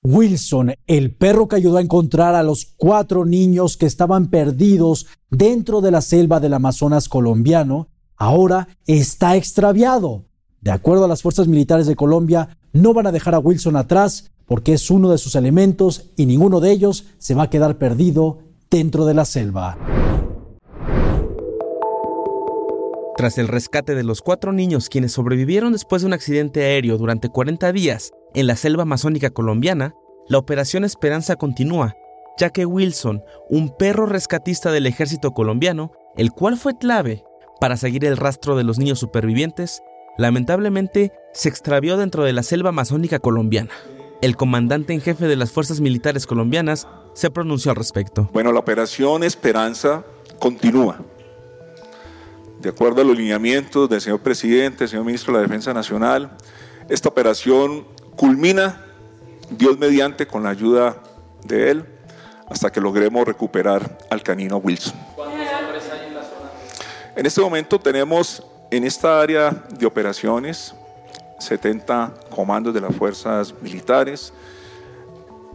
Wilson, 0.03 0.75
el 0.85 1.15
perro 1.15 1.47
que 1.47 1.55
ayudó 1.55 1.77
a 1.77 1.81
encontrar 1.81 2.35
a 2.35 2.43
los 2.43 2.75
cuatro 2.77 3.25
niños 3.25 3.75
que 3.75 3.87
estaban 3.87 4.29
perdidos 4.29 5.07
dentro 5.31 5.81
de 5.81 5.89
la 5.89 6.01
selva 6.01 6.39
del 6.39 6.53
Amazonas 6.53 7.09
colombiano, 7.09 7.89
ahora 8.17 8.67
está 8.85 9.35
extraviado. 9.35 10.28
De 10.61 10.71
acuerdo 10.71 11.05
a 11.05 11.07
las 11.07 11.21
fuerzas 11.21 11.47
militares 11.47 11.87
de 11.87 11.95
Colombia, 11.95 12.57
no 12.73 12.93
van 12.93 13.07
a 13.07 13.11
dejar 13.11 13.33
a 13.33 13.39
Wilson 13.39 13.75
atrás 13.77 14.31
porque 14.45 14.73
es 14.73 14.91
uno 14.91 15.09
de 15.09 15.17
sus 15.17 15.35
elementos 15.35 16.11
y 16.17 16.25
ninguno 16.25 16.59
de 16.59 16.71
ellos 16.71 17.05
se 17.17 17.35
va 17.35 17.43
a 17.43 17.49
quedar 17.49 17.77
perdido 17.77 18.39
dentro 18.69 19.05
de 19.05 19.13
la 19.13 19.25
selva. 19.25 19.77
Tras 23.15 23.37
el 23.37 23.47
rescate 23.47 23.95
de 23.95 24.03
los 24.03 24.21
cuatro 24.21 24.51
niños 24.53 24.89
quienes 24.89 25.11
sobrevivieron 25.11 25.73
después 25.73 26.01
de 26.01 26.07
un 26.07 26.13
accidente 26.13 26.63
aéreo 26.63 26.97
durante 26.97 27.29
40 27.29 27.71
días 27.71 28.11
en 28.33 28.47
la 28.47 28.55
selva 28.55 28.83
amazónica 28.83 29.29
colombiana, 29.29 29.93
la 30.27 30.37
operación 30.37 30.83
Esperanza 30.83 31.35
continúa, 31.35 31.95
ya 32.37 32.49
que 32.49 32.65
Wilson, 32.65 33.21
un 33.49 33.75
perro 33.75 34.05
rescatista 34.05 34.71
del 34.71 34.87
ejército 34.87 35.31
colombiano, 35.31 35.91
el 36.15 36.31
cual 36.31 36.57
fue 36.57 36.77
clave 36.77 37.23
para 37.59 37.77
seguir 37.77 38.05
el 38.05 38.15
rastro 38.17 38.55
de 38.55 38.63
los 38.63 38.79
niños 38.79 38.99
supervivientes, 38.99 39.81
lamentablemente 40.19 41.13
se 41.33 41.49
extravió 41.49 41.97
dentro 41.97 42.23
de 42.23 42.33
la 42.33 42.43
selva 42.43 42.69
amazónica 42.69 43.19
colombiana. 43.19 43.71
El 44.21 44.35
comandante 44.35 44.93
en 44.93 45.01
jefe 45.01 45.27
de 45.27 45.37
las 45.37 45.51
fuerzas 45.51 45.79
militares 45.79 46.27
colombianas 46.27 46.87
se 47.13 47.31
pronunció 47.31 47.71
al 47.71 47.77
respecto. 47.77 48.29
Bueno, 48.33 48.51
la 48.51 48.59
operación 48.59 49.23
Esperanza 49.23 50.03
continúa 50.37 50.99
de 52.59 52.69
acuerdo 52.69 53.01
a 53.01 53.05
los 53.05 53.17
lineamientos 53.17 53.89
del 53.89 54.01
señor 54.01 54.19
presidente, 54.19 54.89
señor 54.89 55.05
ministro 55.05 55.33
de 55.33 55.39
la 55.39 55.43
Defensa 55.43 55.73
Nacional, 55.73 56.31
esta 56.89 57.07
operación 57.07 57.87
culmina, 58.17 58.83
Dios 59.49 59.79
mediante, 59.79 60.27
con 60.27 60.43
la 60.43 60.49
ayuda 60.49 61.01
de 61.45 61.71
él, 61.71 61.85
hasta 62.49 62.69
que 62.69 62.81
logremos 62.81 63.25
recuperar 63.25 63.97
al 64.09 64.21
canino 64.21 64.57
Wilson. 64.57 64.93
En 67.15 67.25
este 67.25 67.39
momento 67.39 67.79
tenemos 67.79 68.43
en 68.71 68.83
esta 68.83 69.21
área 69.21 69.51
de 69.77 69.85
operaciones 69.85 70.73
70 71.39 72.13
comandos 72.29 72.73
de 72.73 72.81
las 72.81 72.95
fuerzas 72.95 73.53
militares 73.61 74.33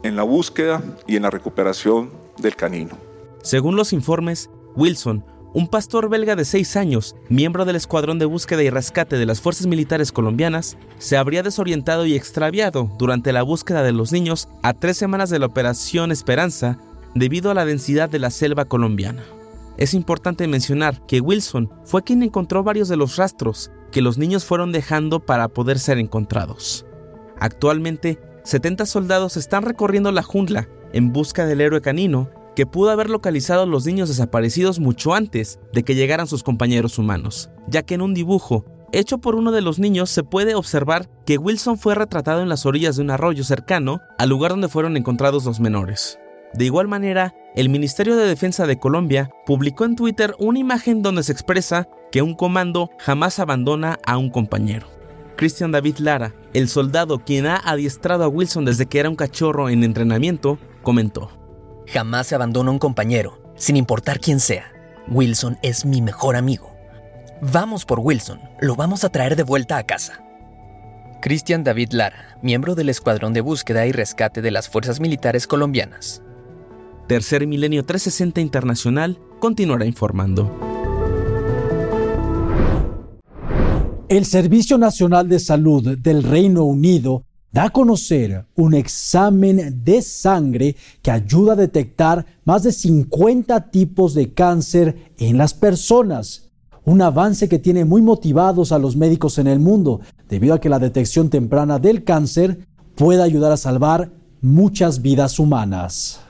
en 0.03 0.17
la 0.17 0.23
búsqueda 0.23 0.83
y 1.07 1.17
en 1.17 1.23
la 1.23 1.31
recuperación 1.31 2.11
del 2.39 2.57
canino. 2.57 2.97
Según 3.43 3.77
los 3.77 3.93
informes, 3.93 4.51
Wilson 4.75 5.25
un 5.55 5.69
pastor 5.69 6.09
belga 6.09 6.35
de 6.35 6.45
6 6.45 6.77
años, 6.77 7.15
miembro 7.29 7.65
del 7.65 7.77
escuadrón 7.77 8.19
de 8.19 8.25
búsqueda 8.25 8.65
y 8.65 8.71
rescate 8.71 9.17
de 9.17 9.25
las 9.25 9.41
fuerzas 9.41 9.69
militares 9.69 10.11
colombianas, 10.11 10.77
se 10.99 11.17
habría 11.17 11.45
desorientado 11.45 12.07
y 12.07 12.17
extraviado 12.17 12.91
durante 12.99 13.33
la 13.33 13.45
búsqueda 13.45 13.85
de 13.85 13.93
los 13.93 14.11
niños 14.11 14.49
a 14.65 14.73
tres 14.75 14.97
semanas 14.97 15.31
de 15.31 15.39
la 15.39 15.47
Operación 15.47 16.11
Esperanza 16.11 16.79
debido 17.15 17.53
a 17.53 17.55
la 17.55 17.65
densidad 17.65 18.09
de 18.09 18.19
la 18.19 18.31
selva 18.31 18.65
colombiana. 18.65 19.23
Es 19.77 19.95
importante 19.95 20.47
mencionar 20.47 21.05
que 21.07 21.21
Wilson 21.21 21.71
fue 21.85 22.05
quien 22.05 22.23
encontró 22.23 22.63
varios 22.63 22.89
de 22.89 22.97
los 22.97 23.17
rastros 23.17 23.71
que 23.91 24.03
los 24.03 24.19
niños 24.19 24.45
fueron 24.45 24.73
dejando 24.73 25.21
para 25.21 25.49
poder 25.49 25.79
ser 25.79 25.99
encontrados. 25.99 26.87
Actualmente, 27.39 28.21
70 28.45 28.87
soldados 28.87 29.37
están 29.37 29.63
recorriendo 29.63 30.13
la 30.13 30.23
jungla 30.23 30.69
en 30.93 31.13
busca 31.13 31.47
del 31.47 31.61
héroe 31.61 31.81
canino 31.81 32.31
que 32.55 32.67
pudo 32.67 32.91
haber 32.91 33.11
localizado 33.11 33.63
a 33.63 33.67
los 33.67 33.85
niños 33.85 34.09
desaparecidos 34.09 34.79
mucho 34.79 35.15
antes 35.15 35.59
de 35.73 35.83
que 35.83 35.95
llegaran 35.95 36.27
sus 36.27 36.43
compañeros 36.43 36.99
humanos, 36.99 37.51
ya 37.67 37.83
que 37.83 37.95
en 37.95 38.03
un 38.03 38.15
dibujo 38.15 38.65
hecho 38.93 39.19
por 39.19 39.35
uno 39.35 39.51
de 39.51 39.61
los 39.61 39.81
niños 39.81 40.09
se 40.11 40.23
puede 40.23 40.55
observar 40.55 41.09
que 41.27 41.37
Wilson 41.37 41.79
fue 41.79 41.97
retratado 41.97 42.43
en 42.43 42.49
las 42.49 42.65
orillas 42.65 42.97
de 42.97 43.03
un 43.03 43.11
arroyo 43.11 43.43
cercano 43.43 44.01
al 44.19 44.29
lugar 44.29 44.53
donde 44.53 44.69
fueron 44.69 44.97
encontrados 44.97 45.45
los 45.45 45.59
menores. 45.59 46.19
De 46.55 46.65
igual 46.65 46.87
manera, 46.87 47.35
el 47.57 47.69
Ministerio 47.69 48.17
de 48.17 48.27
Defensa 48.27 48.67
de 48.67 48.79
Colombia 48.79 49.31
publicó 49.45 49.85
en 49.85 49.97
Twitter 49.97 50.35
una 50.39 50.59
imagen 50.59 51.03
donde 51.03 51.25
se 51.25 51.33
expresa 51.33 51.89
que 52.13 52.23
un 52.23 52.35
comando 52.35 52.91
jamás 52.99 53.41
abandona 53.41 53.99
a 54.07 54.19
un 54.19 54.31
compañero. 54.31 54.87
Christian 55.37 55.73
David 55.73 55.97
Lara, 55.99 56.33
el 56.53 56.69
soldado 56.69 57.19
quien 57.25 57.47
ha 57.47 57.57
adiestrado 57.57 58.23
a 58.23 58.29
Wilson 58.29 58.65
desde 58.65 58.87
que 58.87 59.01
era 59.01 59.11
un 59.11 59.17
cachorro 59.17 59.69
en 59.69 59.83
entrenamiento, 59.83 60.59
comentó. 60.83 61.31
Jamás 61.89 62.29
se 62.29 62.37
abandona 62.37 62.71
un 62.71 62.79
compañero, 62.79 63.43
sin 63.57 63.77
importar 63.77 64.21
quién 64.21 64.39
sea. 64.39 64.73
Wilson 65.09 65.59
es 65.63 65.85
mi 65.85 66.03
mejor 66.03 66.37
amigo. 66.37 66.73
Vamos 67.41 67.85
por 67.85 67.99
Wilson, 67.99 68.41
lo 68.61 68.77
vamos 68.77 69.03
a 69.03 69.11
traer 69.11 69.35
de 69.35 69.43
vuelta 69.43 69.77
a 69.77 69.83
casa. 69.83 70.23
Christian 71.21 71.65
David 71.65 71.93
Lara, 71.93 72.39
miembro 72.43 72.75
del 72.75 72.91
Escuadrón 72.91 73.33
de 73.33 73.41
Búsqueda 73.41 73.87
y 73.87 73.93
Rescate 73.93 74.41
de 74.41 74.51
las 74.51 74.69
Fuerzas 74.69 75.01
Militares 75.01 75.47
Colombianas. 75.47 76.23
Tercer 77.07 77.47
Milenio 77.47 77.85
360 77.85 78.41
Internacional 78.41 79.19
continuará 79.39 79.85
informando. 79.85 80.51
El 84.09 84.25
Servicio 84.25 84.79
Nacional 84.79 85.29
de 85.29 85.39
Salud 85.39 85.99
del 85.99 86.23
Reino 86.23 86.65
Unido 86.65 87.25
da 87.53 87.65
a 87.65 87.71
conocer 87.71 88.47
un 88.55 88.73
examen 88.73 89.83
de 89.85 90.01
sangre 90.01 90.77
que 91.03 91.11
ayuda 91.11 91.53
a 91.53 91.57
detectar 91.57 92.25
más 92.45 92.63
de 92.63 92.73
50 92.73 93.71
tipos 93.71 94.15
de 94.15 94.33
cáncer 94.33 95.13
en 95.19 95.37
las 95.37 95.53
personas. 95.53 96.53
Un 96.85 97.03
avance 97.03 97.51
que 97.51 97.59
tiene 97.59 97.85
muy 97.85 98.01
motivados 98.01 98.73
a 98.73 98.79
los 98.79 98.97
médicos 98.97 99.37
en 99.37 99.47
el 99.47 99.61
mundo, 99.61 100.01
debido 100.29 100.55
a 100.55 100.61
que 100.61 100.71
la 100.71 100.79
detección 100.79 101.29
temprana 101.29 101.79
del 101.79 102.03
cáncer 102.03 102.67
puede 102.95 103.23
ayudar 103.23 103.53
a 103.53 103.59
salvar 103.59 104.11
muchas 104.41 105.03
vidas 105.03 105.39
humanas. 105.39 106.24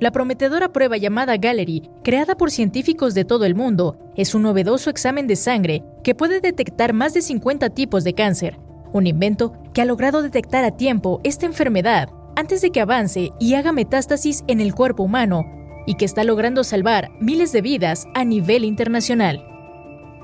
La 0.00 0.12
prometedora 0.12 0.72
prueba 0.72 0.96
llamada 0.96 1.36
Gallery, 1.36 1.90
creada 2.02 2.34
por 2.34 2.50
científicos 2.50 3.12
de 3.12 3.26
todo 3.26 3.44
el 3.44 3.54
mundo, 3.54 3.98
es 4.16 4.34
un 4.34 4.40
novedoso 4.40 4.88
examen 4.88 5.26
de 5.26 5.36
sangre 5.36 5.84
que 6.02 6.14
puede 6.14 6.40
detectar 6.40 6.94
más 6.94 7.12
de 7.12 7.20
50 7.20 7.68
tipos 7.68 8.02
de 8.02 8.14
cáncer, 8.14 8.58
un 8.94 9.06
invento 9.06 9.52
que 9.74 9.82
ha 9.82 9.84
logrado 9.84 10.22
detectar 10.22 10.64
a 10.64 10.74
tiempo 10.74 11.20
esta 11.22 11.44
enfermedad 11.44 12.08
antes 12.34 12.62
de 12.62 12.70
que 12.70 12.80
avance 12.80 13.28
y 13.38 13.54
haga 13.54 13.72
metástasis 13.72 14.42
en 14.46 14.62
el 14.62 14.74
cuerpo 14.74 15.02
humano, 15.02 15.44
y 15.86 15.96
que 15.96 16.06
está 16.06 16.24
logrando 16.24 16.64
salvar 16.64 17.10
miles 17.20 17.52
de 17.52 17.60
vidas 17.60 18.06
a 18.14 18.24
nivel 18.24 18.64
internacional. 18.64 19.44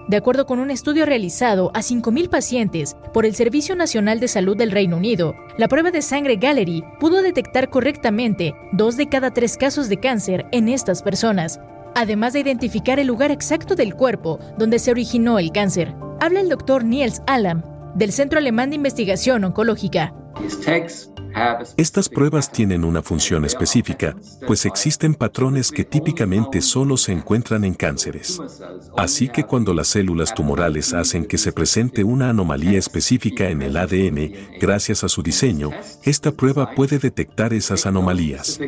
De 0.08 0.16
acuerdo 0.16 0.46
con 0.46 0.60
un 0.60 0.70
estudio 0.70 1.04
realizado 1.04 1.72
a 1.74 1.80
5.000 1.80 2.28
pacientes 2.28 2.96
por 3.12 3.26
el 3.26 3.34
Servicio 3.34 3.74
Nacional 3.74 4.20
de 4.20 4.28
Salud 4.28 4.56
del 4.56 4.70
Reino 4.70 4.98
Unido, 4.98 5.34
la 5.58 5.66
prueba 5.66 5.90
de 5.90 6.00
sangre 6.00 6.36
Gallery 6.36 6.84
pudo 7.00 7.22
detectar 7.22 7.70
correctamente 7.70 8.54
dos 8.70 8.96
de 8.96 9.08
cada 9.08 9.32
tres 9.32 9.56
casos 9.56 9.88
de 9.88 9.96
cáncer 9.96 10.46
en 10.52 10.68
estas 10.68 11.02
personas, 11.02 11.58
además 11.96 12.34
de 12.34 12.40
identificar 12.40 13.00
el 13.00 13.08
lugar 13.08 13.32
exacto 13.32 13.74
del 13.74 13.94
cuerpo 13.94 14.38
donde 14.56 14.78
se 14.78 14.92
originó 14.92 15.40
el 15.40 15.50
cáncer. 15.50 15.92
Habla 16.20 16.38
el 16.38 16.50
doctor 16.50 16.84
Niels 16.84 17.20
Alam, 17.26 17.64
del 17.96 18.12
Centro 18.12 18.38
Alemán 18.38 18.70
de 18.70 18.76
Investigación 18.76 19.42
Oncológica. 19.42 20.14
Estas 21.76 22.08
pruebas 22.08 22.50
tienen 22.50 22.82
una 22.82 23.02
función 23.02 23.44
específica, 23.44 24.16
pues 24.46 24.64
existen 24.64 25.14
patrones 25.14 25.70
que 25.70 25.84
típicamente 25.84 26.62
solo 26.62 26.96
se 26.96 27.12
encuentran 27.12 27.64
en 27.64 27.74
cánceres. 27.74 28.40
Así 28.96 29.28
que 29.28 29.44
cuando 29.44 29.74
las 29.74 29.88
células 29.88 30.34
tumorales 30.34 30.94
hacen 30.94 31.26
que 31.26 31.36
se 31.36 31.52
presente 31.52 32.04
una 32.04 32.30
anomalía 32.30 32.78
específica 32.78 33.50
en 33.50 33.60
el 33.60 33.76
ADN, 33.76 34.32
gracias 34.58 35.04
a 35.04 35.08
su 35.08 35.22
diseño, 35.22 35.70
esta 36.04 36.32
prueba 36.32 36.74
puede 36.74 36.98
detectar 36.98 37.52
esas 37.52 37.84
anomalías. 37.84 38.58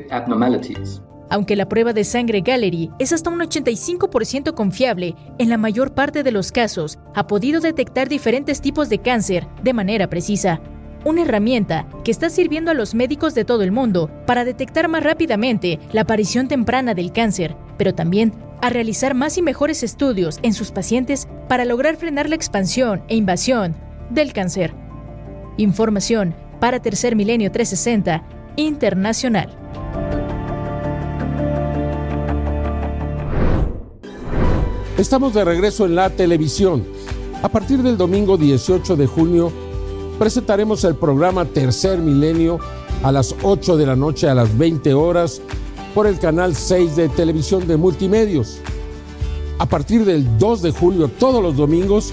Aunque 1.30 1.56
la 1.56 1.68
prueba 1.68 1.92
de 1.92 2.04
sangre 2.04 2.42
Gallery 2.42 2.90
es 2.98 3.12
hasta 3.12 3.30
un 3.30 3.40
85% 3.40 4.54
confiable, 4.54 5.14
en 5.38 5.48
la 5.48 5.58
mayor 5.58 5.94
parte 5.94 6.22
de 6.22 6.32
los 6.32 6.52
casos 6.52 6.98
ha 7.14 7.26
podido 7.26 7.60
detectar 7.60 8.08
diferentes 8.08 8.60
tipos 8.60 8.88
de 8.90 8.98
cáncer 8.98 9.46
de 9.62 9.72
manera 9.72 10.08
precisa 10.08 10.60
una 11.04 11.22
herramienta 11.22 11.86
que 12.04 12.10
está 12.10 12.30
sirviendo 12.30 12.70
a 12.70 12.74
los 12.74 12.94
médicos 12.94 13.34
de 13.34 13.44
todo 13.44 13.62
el 13.62 13.72
mundo 13.72 14.10
para 14.26 14.44
detectar 14.44 14.88
más 14.88 15.02
rápidamente 15.02 15.78
la 15.92 16.02
aparición 16.02 16.48
temprana 16.48 16.94
del 16.94 17.12
cáncer, 17.12 17.56
pero 17.76 17.94
también 17.94 18.32
a 18.60 18.70
realizar 18.70 19.14
más 19.14 19.38
y 19.38 19.42
mejores 19.42 19.82
estudios 19.82 20.38
en 20.42 20.52
sus 20.52 20.72
pacientes 20.72 21.28
para 21.48 21.64
lograr 21.64 21.96
frenar 21.96 22.28
la 22.28 22.34
expansión 22.34 23.02
e 23.08 23.16
invasión 23.16 23.76
del 24.10 24.32
cáncer. 24.32 24.74
Información 25.56 26.34
para 26.60 26.80
Tercer 26.80 27.14
Milenio 27.16 27.50
360 27.52 28.22
Internacional. 28.56 29.56
Estamos 34.98 35.32
de 35.32 35.44
regreso 35.44 35.86
en 35.86 35.94
la 35.94 36.10
televisión. 36.10 36.84
A 37.40 37.48
partir 37.48 37.84
del 37.84 37.96
domingo 37.96 38.36
18 38.36 38.96
de 38.96 39.06
junio, 39.06 39.52
presentaremos 40.18 40.82
el 40.84 40.96
programa 40.96 41.44
Tercer 41.44 41.98
Milenio 41.98 42.58
a 43.02 43.12
las 43.12 43.34
8 43.42 43.76
de 43.76 43.86
la 43.86 43.94
noche 43.94 44.28
a 44.28 44.34
las 44.34 44.56
20 44.58 44.92
horas 44.94 45.40
por 45.94 46.06
el 46.06 46.18
canal 46.18 46.56
6 46.56 46.96
de 46.96 47.08
televisión 47.08 47.66
de 47.68 47.76
multimedios. 47.76 48.58
A 49.58 49.66
partir 49.66 50.04
del 50.04 50.38
2 50.38 50.62
de 50.62 50.70
julio, 50.72 51.08
todos 51.08 51.42
los 51.42 51.56
domingos, 51.56 52.12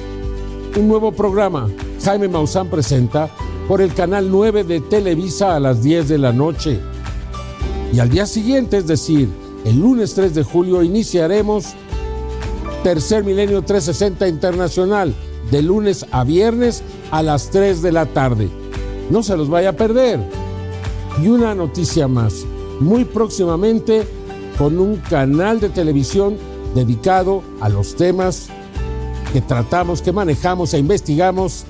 un 0.78 0.88
nuevo 0.88 1.12
programa, 1.12 1.70
Jaime 2.04 2.28
Maussan 2.28 2.70
presenta, 2.70 3.30
por 3.68 3.82
el 3.82 3.94
canal 3.94 4.30
9 4.30 4.64
de 4.64 4.80
Televisa 4.80 5.56
a 5.56 5.60
las 5.60 5.82
10 5.82 6.08
de 6.08 6.18
la 6.20 6.32
noche. 6.32 6.80
Y 7.92 8.00
al 8.00 8.10
día 8.10 8.28
siguiente, 8.28 8.78
es 8.78 8.88
decir, 8.88 9.30
el 9.64 9.80
lunes 9.80 10.14
3 10.14 10.36
de 10.36 10.44
julio, 10.44 10.84
iniciaremos 10.84 11.74
Tercer 12.84 13.24
Milenio 13.24 13.64
360 13.64 14.28
Internacional, 14.28 15.16
de 15.50 15.62
lunes 15.62 16.06
a 16.12 16.24
viernes 16.24 16.84
a 17.12 17.24
las 17.24 17.50
3 17.50 17.82
de 17.82 17.92
la 17.92 18.06
tarde. 18.06 18.50
No 19.10 19.24
se 19.24 19.38
los 19.38 19.50
vaya 19.50 19.70
a 19.70 19.74
perder. 19.74 20.20
Y 21.22 21.28
una 21.28 21.56
noticia 21.56 22.08
más, 22.08 22.46
muy 22.80 23.06
próximamente 23.06 24.08
con 24.58 24.80
un 24.80 24.98
canal 24.98 25.60
de 25.60 25.70
televisión 25.70 26.38
dedicado 26.74 27.44
a 27.62 27.70
los 27.70 27.96
temas 27.96 28.48
que 29.32 29.42
tratamos, 29.42 30.02
que 30.02 30.12
manejamos 30.12 30.74
e 30.74 30.80
investigamos 30.80 31.66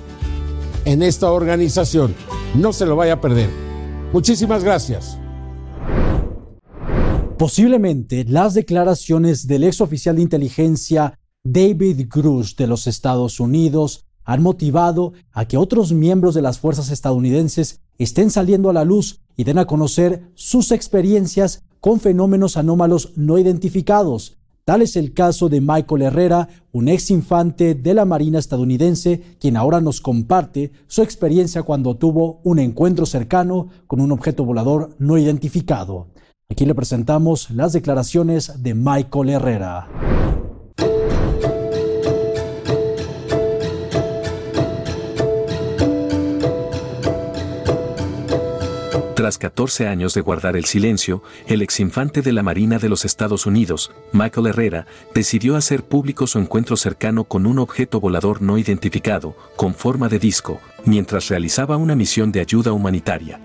en 0.86 1.02
esta 1.02 1.32
organización. 1.32 2.15
No 2.56 2.74
se 2.74 2.86
lo 2.86 2.95
vaya 2.95 3.13
a 3.13 3.21
perder. 3.21 3.50
Muchísimas 4.13 4.63
gracias. 4.63 5.17
Posiblemente 7.38 8.24
las 8.28 8.54
declaraciones 8.54 9.45
del 9.45 9.65
ex 9.65 9.82
oficial 9.82 10.15
de 10.15 10.21
inteligencia 10.21 11.19
David 11.43 12.08
Grush 12.10 12.56
de 12.56 12.67
los 12.67 12.88
Estados 12.88 13.39
Unidos 13.39 14.05
han 14.26 14.44
motivado 14.44 15.14
a 15.32 15.46
que 15.46 15.58
otros 15.58 15.94
miembros 15.94 16.36
de 16.36 16.42
las 16.42 16.60
fuerzas 16.60 16.92
estadounidenses 16.92 17.80
estén 17.98 18.32
saliendo 18.32 18.70
a 18.70 18.74
la 18.74 18.84
luz 18.84 19.22
y 19.38 19.44
den 19.44 19.60
a 19.60 19.66
conocer 19.66 20.32
sus 20.34 20.72
experiencias 20.72 21.64
con 21.80 22.00
fenómenos 22.00 22.58
anómalos 22.58 23.14
no 23.16 23.38
identificados. 23.38 24.38
Tal 24.66 24.82
es 24.82 24.96
el 24.96 25.14
caso 25.14 25.48
de 25.48 25.62
Michael 25.62 26.02
Herrera, 26.02 26.50
un 26.72 26.88
ex 26.88 27.12
infante 27.12 27.76
de 27.76 27.94
la 27.94 28.04
Marina 28.04 28.40
estadounidense, 28.40 29.22
quien 29.40 29.58
ahora 29.58 29.80
nos 29.80 30.02
comparte 30.02 30.72
su 30.88 31.04
experiencia 31.04 31.62
cuando 31.62 31.98
tuvo 31.98 32.42
un 32.44 32.58
encuentro 32.58 33.06
cercano 33.06 33.68
con 33.86 34.02
un 34.02 34.12
objeto 34.12 34.44
volador 34.44 34.96
no 34.98 35.20
identificado. 35.20 36.08
Aquí 36.50 36.66
le 36.66 36.74
presentamos 36.74 37.52
las 37.52 37.74
declaraciones 37.74 38.64
de 38.64 38.74
Michael 38.74 39.30
Herrera. 39.30 40.35
Tras 49.15 49.38
14 49.38 49.88
años 49.88 50.13
de 50.13 50.19
guardar 50.19 50.58
el 50.58 50.65
silencio, 50.65 51.23
el 51.47 51.62
exinfante 51.62 52.21
de 52.21 52.34
la 52.34 52.43
Marina 52.43 52.80
de 52.80 52.89
los 52.89 53.06
Estados 53.06 53.45
Unidos, 53.45 53.89
Michael 54.12 54.47
Herrera, 54.47 54.88
decidió 55.13 55.56
hacer 55.56 55.86
público 55.86 56.28
su 56.28 56.38
encuentro 56.38 56.75
cercano 56.75 57.23
con 57.23 57.45
un 57.45 57.60
objeto 57.60 58.01
volador 58.01 58.41
no 58.41 58.58
identificado, 58.58 59.38
con 59.56 59.73
forma 59.73 60.10
de 60.10 60.19
disco, 60.19 60.60
mientras 60.84 61.30
realizaba 61.30 61.78
una 61.78 61.95
misión 61.95 62.34
de 62.34 62.41
ayuda 62.41 62.73
humanitaria. 62.73 63.39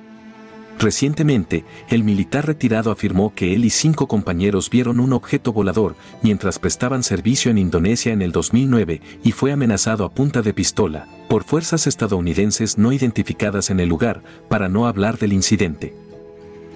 Recientemente, 0.81 1.67
el 1.91 2.03
militar 2.03 2.47
retirado 2.47 2.91
afirmó 2.91 3.35
que 3.35 3.55
él 3.55 3.67
y 3.67 3.71
cinco 3.71 4.09
compañeros 4.09 4.71
vieron 4.71 4.99
un 4.99 5.13
objeto 5.13 5.53
volador 5.53 5.95
mientras 6.23 6.59
prestaban 6.59 7.03
servicio 7.03 7.51
en 7.51 7.59
Indonesia 7.59 8.15
en 8.15 8.23
el 8.23 8.33
2009 8.33 9.03
y 9.23 9.33
fue 9.33 9.53
amenazado 9.53 10.07
a 10.07 10.11
punta 10.11 10.41
de 10.41 10.55
pistola 10.55 11.07
por 11.29 11.45
fuerzas 11.45 11.87
estadounidenses 11.87 12.79
no 12.79 12.93
identificadas 12.93 13.69
en 13.69 13.79
el 13.79 13.91
lugar 13.91 14.23
para 14.49 14.71
no 14.71 14.87
hablar 14.87 15.19
del 15.19 15.35
incidente. 15.35 15.95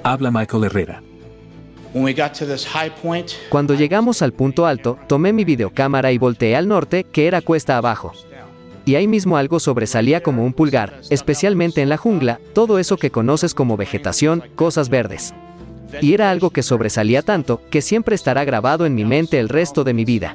Habla 0.02 0.30
Michael 0.30 0.64
Herrera. 0.64 1.02
Cuando 3.48 3.74
llegamos 3.74 4.20
al 4.20 4.32
punto 4.34 4.66
alto, 4.66 4.98
tomé 5.06 5.32
mi 5.32 5.46
videocámara 5.46 6.12
y 6.12 6.18
volteé 6.18 6.56
al 6.56 6.68
norte, 6.68 7.04
que 7.04 7.26
era 7.26 7.40
cuesta 7.40 7.78
abajo 7.78 8.12
y 8.84 8.96
ahí 8.96 9.06
mismo 9.06 9.36
algo 9.36 9.60
sobresalía 9.60 10.22
como 10.22 10.44
un 10.44 10.52
pulgar, 10.52 11.00
especialmente 11.10 11.82
en 11.82 11.88
la 11.88 11.96
jungla, 11.96 12.40
todo 12.52 12.78
eso 12.78 12.96
que 12.96 13.10
conoces 13.10 13.54
como 13.54 13.76
vegetación, 13.76 14.42
cosas 14.54 14.88
verdes. 14.88 15.34
Y 16.00 16.14
era 16.14 16.30
algo 16.30 16.50
que 16.50 16.62
sobresalía 16.62 17.22
tanto 17.22 17.60
que 17.70 17.82
siempre 17.82 18.14
estará 18.14 18.44
grabado 18.44 18.86
en 18.86 18.94
mi 18.94 19.04
mente 19.04 19.38
el 19.38 19.48
resto 19.48 19.84
de 19.84 19.94
mi 19.94 20.04
vida. 20.04 20.34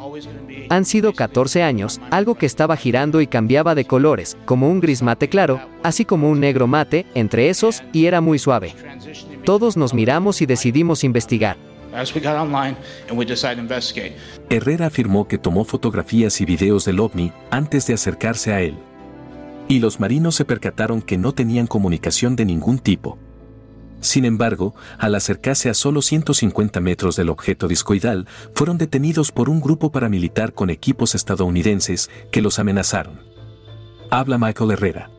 Han 0.70 0.86
sido 0.86 1.14
14 1.14 1.64
años, 1.64 2.00
algo 2.12 2.36
que 2.36 2.46
estaba 2.46 2.78
girando 2.78 3.22
y 3.22 3.28
cambiaba 3.28 3.76
de 3.76 3.86
colores, 3.86 4.38
como 4.46 4.70
un 4.70 4.80
gris 4.80 5.02
mate 5.02 5.28
claro, 5.28 5.60
así 5.84 6.06
como 6.06 6.30
un 6.30 6.40
negro 6.40 6.68
mate, 6.68 7.06
entre 7.16 7.50
esos, 7.50 7.84
y 7.92 8.06
era 8.06 8.22
muy 8.22 8.40
suave. 8.40 8.76
Todos 9.44 9.78
nos 9.78 9.94
miramos 9.94 10.42
y 10.42 10.46
decidimos 10.46 11.04
investigar. 11.04 11.58
Herrera 14.50 14.88
afirmó 14.88 15.28
que 15.28 15.38
tomó 15.38 15.66
fotografías 15.66 16.42
y 16.42 16.46
videos 16.46 16.86
del 16.86 17.00
ovni 17.00 17.32
antes 17.52 17.88
de 17.88 17.94
acercarse 17.94 18.54
a 18.54 18.62
él. 18.62 18.78
Y 19.68 19.80
los 19.80 20.00
marinos 20.00 20.36
se 20.36 20.46
percataron 20.46 21.02
que 21.02 21.18
no 21.18 21.34
tenían 21.34 21.68
comunicación 21.68 22.36
de 22.36 22.46
ningún 22.46 22.80
tipo. 22.80 23.20
Sin 24.02 24.26
embargo, 24.26 24.74
al 24.98 25.14
acercarse 25.16 25.70
a 25.70 25.74
solo 25.74 26.02
150 26.02 26.80
metros 26.80 27.16
del 27.16 27.30
objeto 27.30 27.68
discoidal, 27.68 28.28
fueron 28.56 28.78
detenidos 28.78 29.32
por 29.32 29.50
un 29.50 29.60
grupo 29.60 29.92
paramilitar 29.92 30.54
con 30.54 30.70
equipos 30.70 31.16
estadounidenses 31.16 32.10
que 32.32 32.42
los 32.42 32.60
amenazaron. 32.60 33.20
Habla 34.10 34.38
Michael 34.38 34.72
Herrera. 34.72 35.12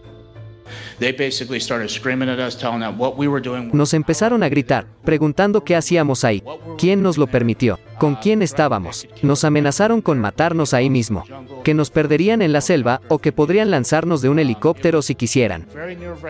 Nos 3.73 3.95
empezaron 3.95 4.43
a 4.43 4.49
gritar, 4.49 4.87
preguntando 5.05 5.65
qué 5.65 5.77
hacíamos 5.77 6.25
ahí, 6.25 6.43
quién 6.79 7.03
nos 7.03 7.19
lo 7.19 7.27
permitió, 7.27 7.79
con 7.99 8.17
quién 8.17 8.43
estábamos. 8.43 9.07
Nos 9.23 9.45
amenazaron 9.45 10.01
con 10.01 10.19
matarnos 10.19 10.75
ahí 10.75 10.91
mismo, 10.91 11.25
que 11.65 11.75
nos 11.75 11.91
perderían 11.91 12.43
en 12.43 12.53
la 12.53 12.61
selva 12.61 13.01
o 13.09 13.19
que 13.19 13.33
podrían 13.33 13.71
lanzarnos 13.71 14.23
de 14.23 14.29
un 14.29 14.39
helicóptero 14.39 15.03
si 15.03 15.15
quisieran. 15.15 15.67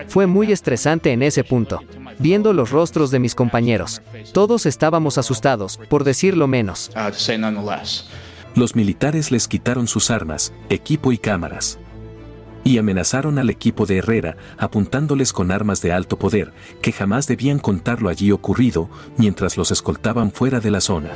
Fue 0.07 0.27
muy 0.27 0.51
estresante 0.51 1.11
en 1.11 1.23
ese 1.23 1.43
punto, 1.43 1.81
viendo 2.19 2.53
los 2.53 2.71
rostros 2.71 3.11
de 3.11 3.19
mis 3.19 3.35
compañeros. 3.35 4.01
Todos 4.33 4.65
estábamos 4.65 5.17
asustados, 5.17 5.79
por 5.89 6.03
decirlo 6.03 6.47
menos. 6.47 6.91
Uh, 6.95 7.11
Los 8.55 8.75
militares 8.75 9.31
les 9.31 9.47
quitaron 9.47 9.87
sus 9.87 10.11
armas, 10.11 10.53
equipo 10.69 11.11
y 11.11 11.17
cámaras 11.17 11.79
y 12.63 12.77
amenazaron 12.77 13.39
al 13.39 13.49
equipo 13.49 13.85
de 13.85 13.97
Herrera 13.97 14.37
apuntándoles 14.57 15.33
con 15.33 15.51
armas 15.51 15.81
de 15.81 15.91
alto 15.91 16.17
poder 16.17 16.53
que 16.81 16.91
jamás 16.91 17.27
debían 17.27 17.59
contar 17.59 18.01
lo 18.01 18.09
allí 18.09 18.31
ocurrido 18.31 18.89
mientras 19.17 19.57
los 19.57 19.71
escoltaban 19.71 20.31
fuera 20.31 20.59
de 20.59 20.71
la 20.71 20.81
zona. 20.81 21.11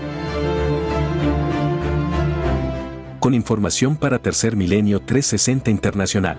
Con 3.19 3.33
información 3.33 3.97
para 3.97 4.19
Tercer 4.19 4.55
Milenio 4.55 4.99
360 4.99 5.71
Internacional. 5.71 6.37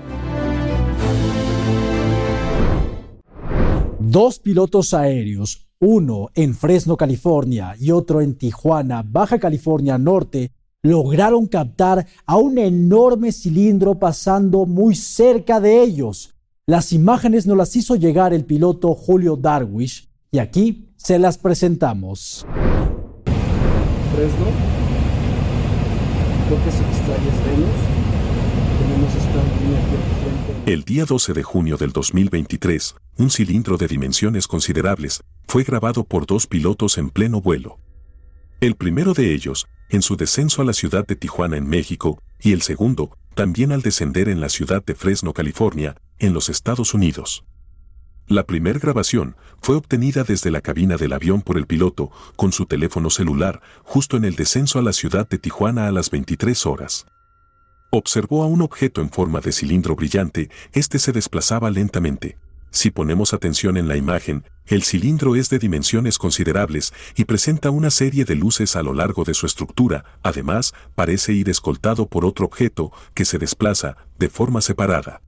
Dos 3.99 4.39
pilotos 4.39 4.95
aéreos, 4.95 5.69
uno 5.81 6.29
en 6.35 6.55
Fresno, 6.55 6.97
California 6.97 7.75
y 7.79 7.91
otro 7.91 8.21
en 8.21 8.39
Tijuana, 8.39 9.03
Baja 9.05 9.39
California 9.39 9.99
Norte, 9.99 10.53
lograron 10.87 11.47
captar 11.47 12.07
a 12.25 12.37
un 12.37 12.59
enorme 12.59 13.33
cilindro 13.33 13.99
pasando 13.99 14.65
muy 14.67 14.95
cerca 14.95 15.61
de 15.61 15.83
ellos. 15.83 16.35
Las 16.67 16.93
imágenes 16.93 17.47
nos 17.47 17.57
las 17.57 17.77
hizo 17.77 17.97
llegar 17.97 18.33
el 18.33 18.45
piloto 18.45 18.95
Julio 18.95 19.37
Darwish 19.37 20.09
y 20.31 20.39
aquí 20.39 20.89
se 20.97 21.19
las 21.19 21.39
presentamos. 21.39 22.47
El 30.67 30.83
día 30.83 31.05
12 31.05 31.33
de 31.33 31.43
junio 31.43 31.77
del 31.77 31.93
2023, 31.93 32.95
un 33.19 33.31
cilindro 33.31 33.77
de 33.77 33.87
dimensiones 33.87 34.47
considerables 34.47 35.23
fue 35.47 35.63
grabado 35.63 36.05
por 36.05 36.27
dos 36.27 36.47
pilotos 36.47 36.99
en 36.99 37.11
pleno 37.11 37.41
vuelo. 37.41 37.79
El 38.61 38.75
primero 38.75 39.13
de 39.13 39.35
ellos, 39.35 39.67
en 39.89 40.03
su 40.03 40.17
descenso 40.17 40.63
a 40.63 40.65
la 40.65 40.73
ciudad 40.73 41.07
de 41.07 41.17
Tijuana 41.17 41.57
en 41.57 41.69
México, 41.69 42.23
y 42.41 42.53
el 42.53 42.63
segundo, 42.63 43.17
también 43.35 43.73
al 43.73 43.83
descender 43.83 44.29
en 44.29 44.41
la 44.41 44.49
ciudad 44.49 44.85
de 44.85 44.95
Fresno, 44.95 45.33
California, 45.33 45.97
en 46.19 46.33
los 46.33 46.49
Estados 46.49 46.95
Unidos. 46.95 47.45
La 48.29 48.45
primera 48.45 48.81
grabación 48.81 49.37
fue 49.61 49.77
obtenida 49.77 50.25
desde 50.25 50.51
la 50.51 50.61
cabina 50.61 50.97
del 50.97 51.13
avión 51.13 51.43
por 51.43 51.59
el 51.59 51.67
piloto 51.67 52.11
con 52.35 52.51
su 52.51 52.67
teléfono 52.67 53.09
celular 53.09 53.61
justo 53.85 54.17
en 54.17 54.25
el 54.25 54.35
descenso 54.35 54.81
a 54.81 54.83
la 54.83 54.93
ciudad 54.93 55.29
de 55.29 55.39
Tijuana 55.39 55.87
a 55.87 55.93
las 55.93 56.11
23 56.11 56.67
horas. 56.67 57.07
Observó 57.91 58.43
a 58.43 58.47
un 58.47 58.63
objeto 58.63 59.01
en 59.01 59.11
forma 59.11 59.41
de 59.41 59.53
cilindro 59.53 59.95
brillante, 59.95 60.51
este 60.73 60.99
se 60.99 61.13
desplazaba 61.13 61.71
lentamente. 61.71 62.37
Si 62.71 62.91
ponemos 62.91 63.33
atención 63.33 63.77
en 63.77 63.87
la 63.87 63.97
imagen, 63.97 64.45
el 64.67 64.83
cilindro 64.83 65.37
es 65.37 65.49
de 65.49 65.59
dimensiones 65.59 66.19
considerables 66.19 66.93
y 67.15 67.25
presenta 67.25 67.71
una 67.71 67.91
serie 67.91 68.25
de 68.25 68.35
luces 68.35 68.75
a 68.75 68.83
lo 68.83 68.95
largo 68.95 69.25
de 69.25 69.35
su 69.35 69.47
estructura, 69.47 70.05
además, 70.23 70.75
parece 70.95 71.33
ir 71.33 71.49
escoltado 71.49 72.09
por 72.09 72.25
otro 72.25 72.47
objeto 72.47 72.93
que 73.15 73.25
se 73.25 73.39
desplaza 73.39 73.97
de 74.19 74.29
forma 74.29 74.61
separada. 74.61 75.23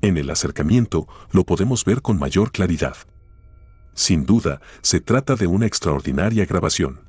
En 0.00 0.16
el 0.16 0.30
acercamiento 0.30 1.06
lo 1.30 1.44
podemos 1.44 1.84
ver 1.84 2.00
con 2.00 2.18
mayor 2.18 2.52
claridad. 2.52 2.96
Sin 3.94 4.24
duda, 4.24 4.60
se 4.80 5.00
trata 5.00 5.34
de 5.34 5.46
una 5.46 5.66
extraordinaria 5.66 6.46
grabación. 6.46 7.00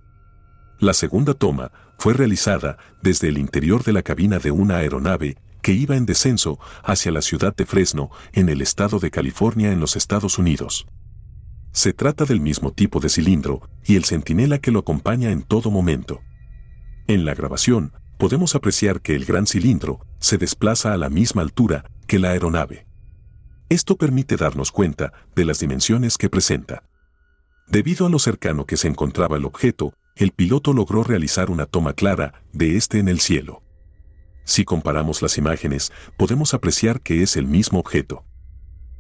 La 0.79 0.93
segunda 0.93 1.33
toma 1.33 1.71
fue 1.97 2.13
realizada 2.13 2.77
desde 3.01 3.27
el 3.29 3.37
interior 3.37 3.83
de 3.83 3.93
la 3.93 4.01
cabina 4.01 4.39
de 4.39 4.51
una 4.51 4.77
aeronave 4.77 5.37
que 5.61 5.73
iba 5.73 5.95
en 5.95 6.05
descenso 6.05 6.59
hacia 6.83 7.11
la 7.11 7.21
ciudad 7.21 7.55
de 7.55 7.65
Fresno, 7.65 8.09
en 8.33 8.49
el 8.49 8.61
estado 8.61 8.99
de 8.99 9.11
California 9.11 9.71
en 9.71 9.79
los 9.79 9.95
Estados 9.95 10.37
Unidos. 10.37 10.87
Se 11.71 11.93
trata 11.93 12.25
del 12.25 12.41
mismo 12.41 12.73
tipo 12.73 12.99
de 12.99 13.09
cilindro 13.09 13.61
y 13.85 13.95
el 13.95 14.05
centinela 14.05 14.59
que 14.59 14.71
lo 14.71 14.79
acompaña 14.79 15.31
en 15.31 15.43
todo 15.43 15.71
momento. 15.71 16.21
En 17.07 17.25
la 17.25 17.33
grabación, 17.33 17.93
podemos 18.17 18.55
apreciar 18.55 19.01
que 19.01 19.15
el 19.15 19.25
gran 19.25 19.47
cilindro 19.47 20.05
se 20.19 20.37
desplaza 20.37 20.93
a 20.93 20.97
la 20.97 21.09
misma 21.09 21.41
altura 21.41 21.85
que 22.07 22.19
la 22.19 22.31
aeronave. 22.31 22.85
Esto 23.69 23.97
permite 23.97 24.35
darnos 24.35 24.71
cuenta 24.71 25.13
de 25.35 25.45
las 25.45 25.59
dimensiones 25.59 26.17
que 26.17 26.29
presenta. 26.29 26.83
Debido 27.67 28.07
a 28.07 28.09
lo 28.09 28.17
cercano 28.17 28.65
que 28.65 28.77
se 28.77 28.87
encontraba 28.87 29.37
el 29.37 29.45
objeto, 29.45 29.93
el 30.15 30.31
piloto 30.31 30.73
logró 30.73 31.03
realizar 31.03 31.49
una 31.49 31.65
toma 31.65 31.93
clara 31.93 32.41
de 32.51 32.75
este 32.77 32.99
en 32.99 33.07
el 33.07 33.19
cielo. 33.19 33.61
Si 34.43 34.65
comparamos 34.65 35.21
las 35.21 35.37
imágenes, 35.37 35.91
podemos 36.17 36.55
apreciar 36.55 37.01
que 37.01 37.21
es 37.21 37.37
el 37.37 37.45
mismo 37.45 37.79
objeto. 37.79 38.25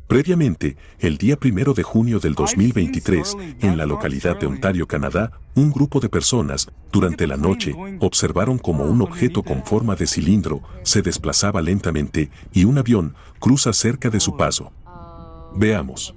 Previamente, 0.09 0.75
el 0.97 1.19
día 1.19 1.37
primero 1.37 1.75
de 1.75 1.83
junio 1.83 2.19
del 2.19 2.33
2023, 2.33 3.37
en 3.59 3.77
la 3.77 3.85
localidad 3.85 4.39
de 4.39 4.47
Ontario, 4.47 4.87
Canadá, 4.87 5.33
un 5.53 5.71
grupo 5.71 5.99
de 5.99 6.09
personas, 6.09 6.67
durante 6.91 7.27
la 7.27 7.37
noche, 7.37 7.75
observaron 7.99 8.57
como 8.57 8.85
un 8.85 9.03
objeto 9.03 9.43
con 9.43 9.63
forma 9.63 9.95
de 9.95 10.07
cilindro 10.07 10.63
se 10.81 11.03
desplazaba 11.03 11.61
lentamente 11.61 12.31
y 12.51 12.65
un 12.65 12.79
avión 12.79 13.13
cruza 13.37 13.71
cerca 13.71 14.09
de 14.09 14.19
su 14.19 14.35
paso. 14.35 14.71
Veamos. 15.55 16.15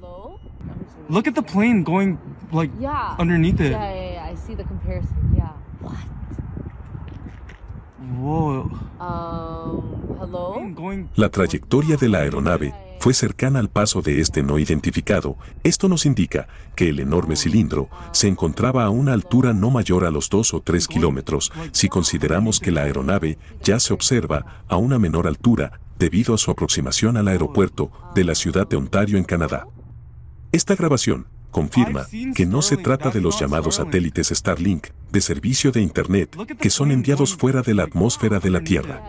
Look 1.11 1.29
at 1.29 1.35
the 1.35 1.43
plane 1.43 1.85
going 1.85 2.17
like 2.51 2.73
underneath 3.19 3.61
it. 3.61 3.77
Um, 8.19 8.71
la 11.15 11.29
trayectoria 11.29 11.97
de 11.99 12.09
la 12.09 12.19
aeronave 12.21 12.73
fue 13.03 13.15
cercana 13.15 13.59
al 13.59 13.69
paso 13.69 14.01
de 14.01 14.21
este 14.21 14.45
no 14.45 14.61
identificado. 14.61 15.37
Esto 15.65 15.89
nos 15.89 16.07
indica 16.07 16.47
que 16.77 16.89
el 16.89 17.01
enorme 17.01 17.35
cilindro 17.35 17.89
se 18.13 18.29
encontraba 18.29 18.85
a 18.85 18.91
una 18.91 19.13
altura 19.13 19.53
no 19.53 19.73
mayor 19.73 20.05
a 20.05 20.13
los 20.13 20.31
2 20.31 20.55
o 20.55 20.61
3 20.61 20.87
kilómetros 20.87 21.51
si 21.73 21.89
consideramos 21.89 22.61
que 22.61 22.71
la 22.71 22.83
aeronave 22.83 23.39
ya 23.61 23.81
se 23.81 23.93
observa 23.93 24.63
a 24.69 24.77
una 24.77 25.01
menor 25.01 25.27
altura 25.27 25.81
debido 25.99 26.33
a 26.33 26.39
su 26.39 26.53
aproximación 26.53 27.17
al 27.17 27.27
aeropuerto 27.27 27.91
de 28.15 28.23
la 28.23 28.37
ciudad 28.37 28.69
de 28.69 28.77
Ontario 28.77 29.19
en 29.19 29.25
Canadá. 29.25 29.67
Esta 30.53 30.77
grabación 30.77 31.27
confirma 31.51 32.07
que 32.37 32.47
no 32.47 32.63
se 32.63 32.77
trata 32.77 33.11
de 33.11 33.21
los 33.21 33.37
llamados 33.41 33.75
satélites 33.75 34.29
Starlink 34.29 34.91
de 35.11 35.21
servicio 35.21 35.73
de 35.73 35.81
Internet 35.81 36.37
que 36.61 36.71
son 36.71 36.93
enviados 36.93 37.35
fuera 37.35 37.63
de 37.63 37.75
la 37.75 37.83
atmósfera 37.83 38.39
de 38.39 38.51
la 38.51 38.61
Tierra. 38.61 39.03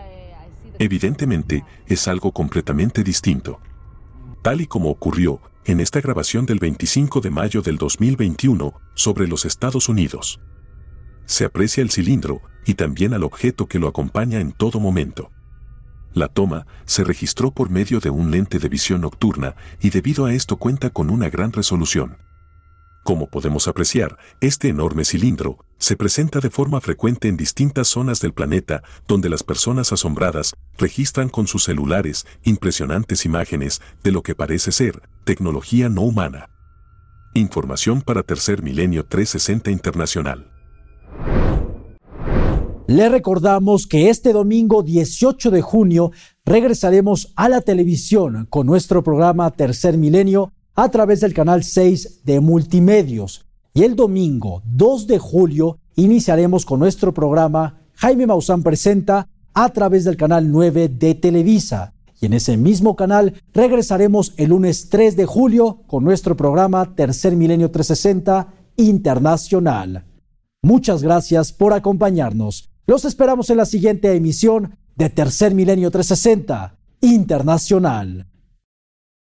Evidentemente, 0.80 1.62
es 1.86 2.08
algo 2.08 2.32
completamente 2.32 3.04
distinto. 3.04 3.60
Tal 4.44 4.60
y 4.60 4.66
como 4.66 4.90
ocurrió 4.90 5.40
en 5.64 5.80
esta 5.80 6.02
grabación 6.02 6.44
del 6.44 6.58
25 6.58 7.22
de 7.22 7.30
mayo 7.30 7.62
del 7.62 7.78
2021 7.78 8.78
sobre 8.92 9.26
los 9.26 9.46
Estados 9.46 9.88
Unidos. 9.88 10.38
Se 11.24 11.46
aprecia 11.46 11.82
el 11.82 11.90
cilindro 11.90 12.42
y 12.66 12.74
también 12.74 13.14
al 13.14 13.22
objeto 13.22 13.68
que 13.68 13.78
lo 13.78 13.88
acompaña 13.88 14.40
en 14.40 14.52
todo 14.52 14.80
momento. 14.80 15.30
La 16.12 16.28
toma 16.28 16.66
se 16.84 17.04
registró 17.04 17.52
por 17.52 17.70
medio 17.70 18.00
de 18.00 18.10
un 18.10 18.30
lente 18.30 18.58
de 18.58 18.68
visión 18.68 19.00
nocturna 19.00 19.56
y 19.80 19.88
debido 19.88 20.26
a 20.26 20.34
esto 20.34 20.58
cuenta 20.58 20.90
con 20.90 21.08
una 21.08 21.30
gran 21.30 21.50
resolución. 21.50 22.18
Como 23.02 23.30
podemos 23.30 23.66
apreciar, 23.66 24.18
este 24.42 24.68
enorme 24.68 25.06
cilindro 25.06 25.64
se 25.78 25.96
presenta 25.96 26.40
de 26.40 26.50
forma 26.50 26.80
frecuente 26.80 27.28
en 27.28 27.36
distintas 27.36 27.88
zonas 27.88 28.20
del 28.20 28.32
planeta 28.32 28.82
donde 29.06 29.28
las 29.28 29.42
personas 29.42 29.92
asombradas 29.92 30.54
registran 30.78 31.28
con 31.28 31.46
sus 31.46 31.64
celulares 31.64 32.26
impresionantes 32.42 33.24
imágenes 33.24 33.80
de 34.02 34.12
lo 34.12 34.22
que 34.22 34.34
parece 34.34 34.72
ser 34.72 35.02
tecnología 35.24 35.88
no 35.88 36.02
humana. 36.02 36.48
Información 37.34 38.02
para 38.02 38.22
Tercer 38.22 38.62
Milenio 38.62 39.04
360 39.06 39.70
Internacional. 39.70 40.50
Le 42.86 43.08
recordamos 43.08 43.86
que 43.86 44.10
este 44.10 44.32
domingo 44.34 44.82
18 44.82 45.50
de 45.50 45.62
junio 45.62 46.12
regresaremos 46.44 47.32
a 47.34 47.48
la 47.48 47.62
televisión 47.62 48.46
con 48.50 48.66
nuestro 48.66 49.02
programa 49.02 49.50
Tercer 49.50 49.96
Milenio 49.96 50.52
a 50.74 50.90
través 50.90 51.20
del 51.20 51.32
canal 51.32 51.64
6 51.64 52.24
de 52.24 52.40
Multimedios. 52.40 53.46
Y 53.76 53.82
el 53.82 53.96
domingo 53.96 54.62
2 54.66 55.08
de 55.08 55.18
julio 55.18 55.78
iniciaremos 55.96 56.64
con 56.64 56.78
nuestro 56.78 57.12
programa 57.12 57.80
Jaime 57.94 58.24
Maussan 58.24 58.62
presenta 58.62 59.26
a 59.52 59.68
través 59.70 60.04
del 60.04 60.16
canal 60.16 60.48
9 60.52 60.88
de 60.88 61.16
Televisa. 61.16 61.92
Y 62.20 62.26
en 62.26 62.34
ese 62.34 62.56
mismo 62.56 62.94
canal 62.94 63.34
regresaremos 63.52 64.32
el 64.36 64.50
lunes 64.50 64.90
3 64.90 65.16
de 65.16 65.26
julio 65.26 65.82
con 65.88 66.04
nuestro 66.04 66.36
programa 66.36 66.94
Tercer 66.94 67.36
Milenio 67.36 67.72
360 67.72 68.54
Internacional. 68.76 70.04
Muchas 70.62 71.02
gracias 71.02 71.52
por 71.52 71.72
acompañarnos. 71.72 72.70
Los 72.86 73.04
esperamos 73.04 73.50
en 73.50 73.56
la 73.56 73.66
siguiente 73.66 74.14
emisión 74.14 74.76
de 74.94 75.10
Tercer 75.10 75.52
Milenio 75.52 75.90
360 75.90 76.76
Internacional. 77.00 78.28